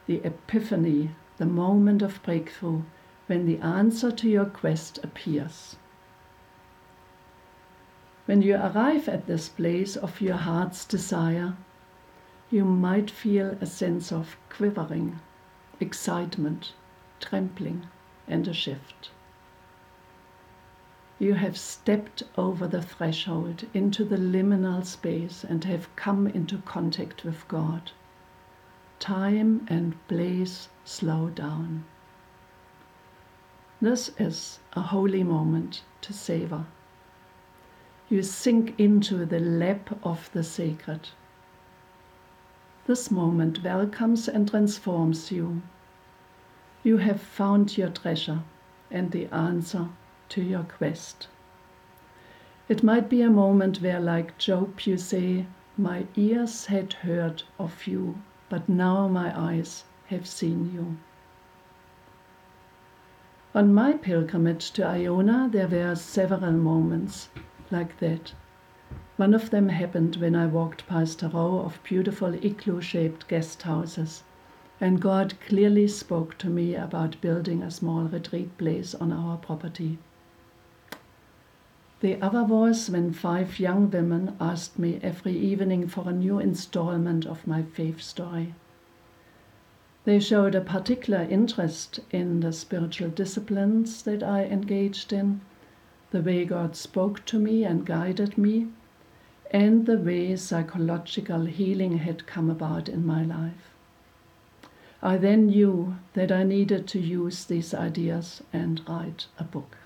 the 0.07 0.21
epiphany, 0.23 1.11
the 1.37 1.45
moment 1.45 2.01
of 2.01 2.23
breakthrough 2.23 2.83
when 3.27 3.45
the 3.45 3.59
answer 3.59 4.11
to 4.11 4.29
your 4.29 4.45
quest 4.45 4.99
appears. 5.03 5.75
When 8.25 8.41
you 8.41 8.55
arrive 8.55 9.09
at 9.09 9.27
this 9.27 9.49
place 9.49 9.97
of 9.97 10.21
your 10.21 10.37
heart's 10.37 10.85
desire, 10.85 11.55
you 12.49 12.63
might 12.63 13.11
feel 13.11 13.57
a 13.59 13.65
sense 13.65 14.11
of 14.11 14.37
quivering, 14.49 15.19
excitement, 15.81 16.73
trembling, 17.19 17.87
and 18.27 18.47
a 18.47 18.53
shift. 18.53 19.09
You 21.19 21.35
have 21.35 21.57
stepped 21.57 22.23
over 22.37 22.67
the 22.67 22.81
threshold 22.81 23.67
into 23.73 24.03
the 24.03 24.17
liminal 24.17 24.85
space 24.85 25.43
and 25.43 25.63
have 25.65 25.95
come 25.95 26.27
into 26.27 26.57
contact 26.59 27.23
with 27.23 27.47
God. 27.47 27.91
Time 28.99 29.65
and 29.69 29.95
place 30.07 30.69
slow 30.83 31.29
down. 31.29 31.85
This 33.79 34.11
is 34.17 34.59
a 34.73 34.81
holy 34.81 35.23
moment 35.23 35.83
to 36.01 36.13
savor. 36.13 36.65
You 38.09 38.23
sink 38.23 38.79
into 38.79 39.25
the 39.25 39.39
lap 39.39 39.97
of 40.03 40.29
the 40.33 40.43
sacred. 40.43 41.09
This 42.87 43.11
moment 43.11 43.63
welcomes 43.63 44.27
and 44.27 44.49
transforms 44.49 45.31
you. 45.31 45.61
You 46.83 46.97
have 46.97 47.21
found 47.21 47.77
your 47.77 47.89
treasure 47.89 48.41
and 48.89 49.11
the 49.11 49.27
answer 49.27 49.89
to 50.29 50.41
your 50.41 50.63
quest. 50.63 51.27
It 52.67 52.83
might 52.83 53.07
be 53.07 53.21
a 53.21 53.29
moment 53.29 53.81
where, 53.81 53.99
like 53.99 54.37
Job, 54.37 54.79
you 54.81 54.97
say, 54.97 55.45
My 55.77 56.07
ears 56.15 56.65
had 56.65 56.93
heard 56.93 57.43
of 57.59 57.85
you, 57.85 58.21
but 58.49 58.67
now 58.67 59.07
my 59.07 59.37
eyes 59.39 59.83
have 60.07 60.25
seen 60.25 60.73
you. 60.73 60.97
On 63.53 63.73
my 63.73 63.93
pilgrimage 63.93 64.71
to 64.71 64.85
Iona, 64.85 65.49
there 65.51 65.67
were 65.67 65.95
several 65.95 66.53
moments 66.53 67.29
like 67.69 67.99
that. 67.99 68.33
One 69.21 69.35
of 69.35 69.51
them 69.51 69.69
happened 69.69 70.15
when 70.15 70.35
I 70.35 70.47
walked 70.47 70.87
past 70.87 71.21
a 71.21 71.29
row 71.29 71.59
of 71.59 71.79
beautiful 71.83 72.33
igloo 72.43 72.81
shaped 72.81 73.27
guest 73.27 73.61
houses, 73.61 74.23
and 74.79 74.99
God 74.99 75.35
clearly 75.47 75.87
spoke 75.89 76.39
to 76.39 76.49
me 76.49 76.73
about 76.73 77.21
building 77.21 77.61
a 77.61 77.69
small 77.69 78.05
retreat 78.05 78.57
place 78.57 78.95
on 78.95 79.11
our 79.11 79.37
property. 79.37 79.99
The 81.99 82.19
other 82.19 82.43
was 82.43 82.89
when 82.89 83.13
five 83.13 83.59
young 83.59 83.91
women 83.91 84.35
asked 84.39 84.79
me 84.79 84.99
every 85.03 85.37
evening 85.37 85.87
for 85.87 86.09
a 86.09 86.13
new 86.13 86.39
installment 86.39 87.27
of 87.27 87.45
my 87.45 87.61
faith 87.61 88.01
story. 88.01 88.55
They 90.03 90.19
showed 90.19 90.55
a 90.55 90.61
particular 90.61 91.21
interest 91.29 91.99
in 92.09 92.39
the 92.39 92.51
spiritual 92.51 93.09
disciplines 93.09 94.01
that 94.01 94.23
I 94.23 94.45
engaged 94.45 95.13
in 95.13 95.41
the 96.09 96.23
way 96.23 96.43
God 96.43 96.75
spoke 96.75 97.23
to 97.25 97.37
me 97.37 97.63
and 97.63 97.85
guided 97.85 98.35
me, 98.35 98.69
and 99.51 99.85
the 99.85 99.97
way 99.97 100.35
psychological 100.35 101.45
healing 101.45 101.97
had 101.97 102.25
come 102.25 102.49
about 102.49 102.87
in 102.87 103.05
my 103.05 103.21
life. 103.21 103.69
I 105.03 105.17
then 105.17 105.47
knew 105.47 105.97
that 106.13 106.31
I 106.31 106.43
needed 106.43 106.87
to 106.87 106.99
use 106.99 107.43
these 107.45 107.73
ideas 107.73 108.41
and 108.53 108.81
write 108.87 109.27
a 109.37 109.43
book. 109.43 109.77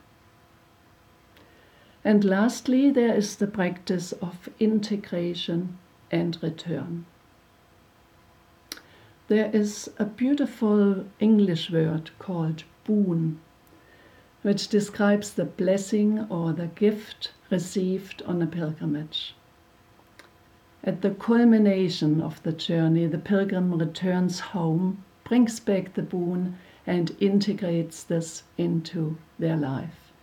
And 2.04 2.24
lastly, 2.24 2.92
there 2.92 3.16
is 3.16 3.38
the 3.38 3.48
practice 3.48 4.12
of 4.14 4.50
integration 4.60 5.80
and 6.12 6.38
return. 6.44 7.06
There 9.28 9.50
is 9.52 9.90
a 9.98 10.06
beautiful 10.06 11.06
English 11.20 11.72
word 11.72 12.12
called 12.20 12.64
boon 12.84 13.40
which 14.44 14.68
describes 14.68 15.34
the 15.34 15.46
blessing 15.46 16.20
or 16.30 16.54
the 16.54 16.68
gift 16.68 17.32
received 17.50 18.22
on 18.28 18.44
a 18.44 18.46
pilgrimage. 18.46 19.34
At 20.88 21.02
the 21.02 21.10
culmination 21.10 22.22
of 22.22 22.44
the 22.44 22.52
journey, 22.52 23.08
the 23.08 23.18
pilgrim 23.18 23.74
returns 23.74 24.40
home, 24.40 25.04
brings 25.24 25.60
back 25.60 25.96
the 25.96 26.04
boon, 26.04 26.60
and 26.86 27.16
integrates 27.20 28.04
this 28.04 28.44
into 28.56 29.18
their 29.40 29.58
life. 29.58 30.14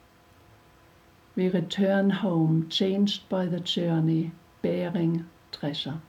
We 1.34 1.48
return 1.48 2.10
home 2.10 2.68
changed 2.68 3.28
by 3.28 3.46
the 3.46 3.58
journey, 3.58 4.30
bearing 4.60 5.26
treasure. 5.50 6.00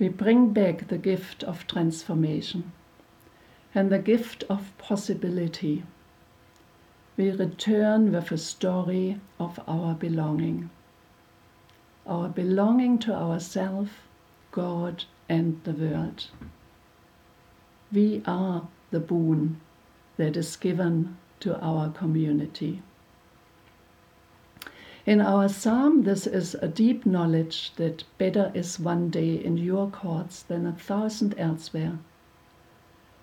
We 0.00 0.08
bring 0.08 0.52
back 0.52 0.88
the 0.88 0.98
gift 0.98 1.44
of 1.44 1.68
transformation 1.68 2.72
and 3.72 3.88
the 3.92 4.00
gift 4.00 4.42
of 4.50 4.76
possibility. 4.78 5.84
We 7.16 7.30
return 7.30 8.10
with 8.10 8.32
a 8.32 8.38
story 8.38 9.20
of 9.38 9.60
our 9.68 9.94
belonging. 9.94 10.70
Our 12.06 12.28
belonging 12.28 12.98
to 13.00 13.14
ourselves, 13.14 13.90
God, 14.52 15.04
and 15.28 15.60
the 15.64 15.72
world. 15.72 16.28
We 17.92 18.22
are 18.26 18.68
the 18.90 19.00
boon 19.00 19.60
that 20.16 20.36
is 20.36 20.56
given 20.56 21.16
to 21.40 21.58
our 21.60 21.90
community. 21.90 22.82
In 25.06 25.20
our 25.20 25.48
psalm, 25.48 26.02
this 26.02 26.26
is 26.26 26.54
a 26.54 26.68
deep 26.68 27.06
knowledge 27.06 27.72
that 27.76 28.04
better 28.18 28.50
is 28.54 28.78
one 28.78 29.10
day 29.10 29.34
in 29.34 29.56
your 29.58 29.88
courts 29.88 30.42
than 30.42 30.66
a 30.66 30.72
thousand 30.72 31.34
elsewhere 31.38 31.98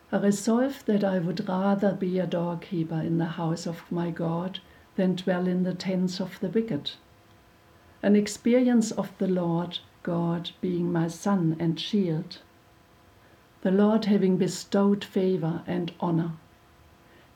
a 0.10 0.20
resolve 0.20 0.86
that 0.86 1.04
I 1.04 1.20
would 1.20 1.50
rather 1.50 1.92
be 1.92 2.18
a 2.18 2.26
doorkeeper 2.26 3.02
in 3.02 3.18
the 3.18 3.26
house 3.26 3.68
of 3.68 3.92
my 3.92 4.10
God 4.10 4.60
than 4.96 5.16
dwell 5.16 5.48
in 5.48 5.64
the 5.64 5.74
tents 5.74 6.22
of 6.22 6.40
the 6.40 6.48
wicked. 6.48 6.92
An 8.04 8.16
experience 8.16 8.92
of 8.92 9.12
the 9.18 9.28
Lord 9.28 9.80
God 10.04 10.52
being 10.62 10.92
my 10.92 11.08
sun 11.08 11.56
and 11.60 11.80
shield. 11.80 12.38
The 13.62 13.72
Lord 13.72 14.06
having 14.06 14.38
bestowed 14.38 15.04
favor 15.04 15.64
and 15.66 15.92
honor, 16.00 16.34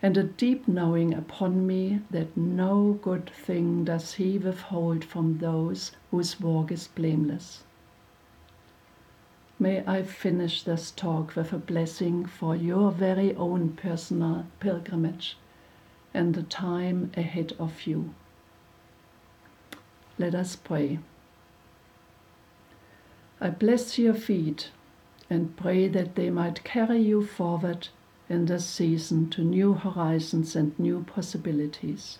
and 0.03 0.15
a 0.17 0.23
deep 0.23 0.67
knowing 0.67 1.13
upon 1.13 1.65
me 1.65 2.01
that 2.11 2.37
no 2.37 2.99
good 3.01 3.29
thing 3.29 3.85
does 3.85 4.13
he 4.13 4.37
withhold 4.37 5.03
from 5.03 5.39
those 5.39 5.93
whose 6.11 6.39
walk 6.39 6.71
is 6.71 6.87
blameless. 6.87 7.63
May 9.59 9.83
I 9.85 10.03
finish 10.03 10.63
this 10.63 10.91
talk 10.91 11.35
with 11.35 11.51
a 11.53 11.57
blessing 11.57 12.25
for 12.25 12.55
your 12.55 12.91
very 12.91 13.35
own 13.35 13.73
personal 13.73 14.45
pilgrimage 14.59 15.37
and 16.13 16.33
the 16.33 16.43
time 16.43 17.11
ahead 17.17 17.53
of 17.59 17.87
you. 17.87 18.13
Let 20.21 20.35
us 20.35 20.55
pray. 20.55 20.99
I 23.39 23.49
bless 23.49 23.97
your 23.97 24.13
feet 24.13 24.69
and 25.31 25.57
pray 25.57 25.87
that 25.87 26.13
they 26.13 26.29
might 26.29 26.63
carry 26.63 26.99
you 26.99 27.25
forward 27.25 27.87
in 28.29 28.45
this 28.45 28.67
season 28.67 29.31
to 29.31 29.41
new 29.41 29.73
horizons 29.73 30.55
and 30.55 30.77
new 30.77 31.03
possibilities. 31.05 32.19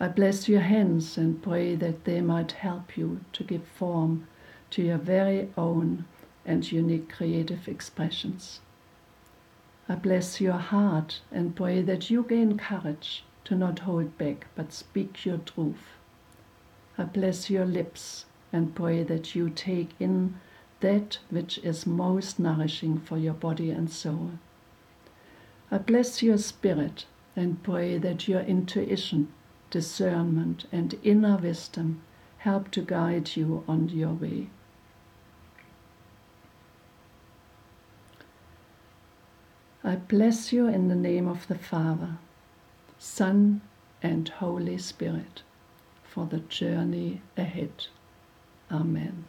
I 0.00 0.08
bless 0.08 0.48
your 0.48 0.62
hands 0.62 1.18
and 1.18 1.42
pray 1.42 1.74
that 1.74 2.06
they 2.06 2.22
might 2.22 2.52
help 2.52 2.96
you 2.96 3.20
to 3.34 3.44
give 3.44 3.66
form 3.66 4.26
to 4.70 4.80
your 4.80 4.96
very 4.96 5.50
own 5.58 6.06
and 6.46 6.72
unique 6.72 7.12
creative 7.12 7.68
expressions. 7.68 8.60
I 9.90 9.96
bless 9.96 10.40
your 10.40 10.56
heart 10.72 11.20
and 11.30 11.54
pray 11.54 11.82
that 11.82 12.08
you 12.08 12.22
gain 12.22 12.56
courage 12.56 13.24
to 13.44 13.54
not 13.54 13.80
hold 13.80 14.16
back 14.16 14.46
but 14.56 14.72
speak 14.72 15.26
your 15.26 15.36
truth. 15.36 15.93
I 16.96 17.02
bless 17.02 17.50
your 17.50 17.64
lips 17.64 18.24
and 18.52 18.74
pray 18.74 19.02
that 19.02 19.34
you 19.34 19.50
take 19.50 19.90
in 19.98 20.38
that 20.78 21.18
which 21.28 21.58
is 21.58 21.86
most 21.86 22.38
nourishing 22.38 22.98
for 22.98 23.18
your 23.18 23.34
body 23.34 23.70
and 23.70 23.90
soul. 23.90 24.32
I 25.72 25.78
bless 25.78 26.22
your 26.22 26.38
spirit 26.38 27.06
and 27.34 27.60
pray 27.64 27.98
that 27.98 28.28
your 28.28 28.42
intuition, 28.42 29.32
discernment, 29.70 30.66
and 30.70 30.96
inner 31.02 31.36
wisdom 31.36 32.02
help 32.38 32.70
to 32.70 32.82
guide 32.82 33.34
you 33.34 33.64
on 33.66 33.88
your 33.88 34.12
way. 34.12 34.50
I 39.82 39.96
bless 39.96 40.52
you 40.52 40.68
in 40.68 40.86
the 40.88 40.94
name 40.94 41.26
of 41.26 41.48
the 41.48 41.58
Father, 41.58 42.18
Son, 42.98 43.62
and 44.00 44.28
Holy 44.28 44.78
Spirit 44.78 45.42
for 46.14 46.26
the 46.26 46.38
journey 46.38 47.20
ahead. 47.36 47.88
Amen. 48.70 49.24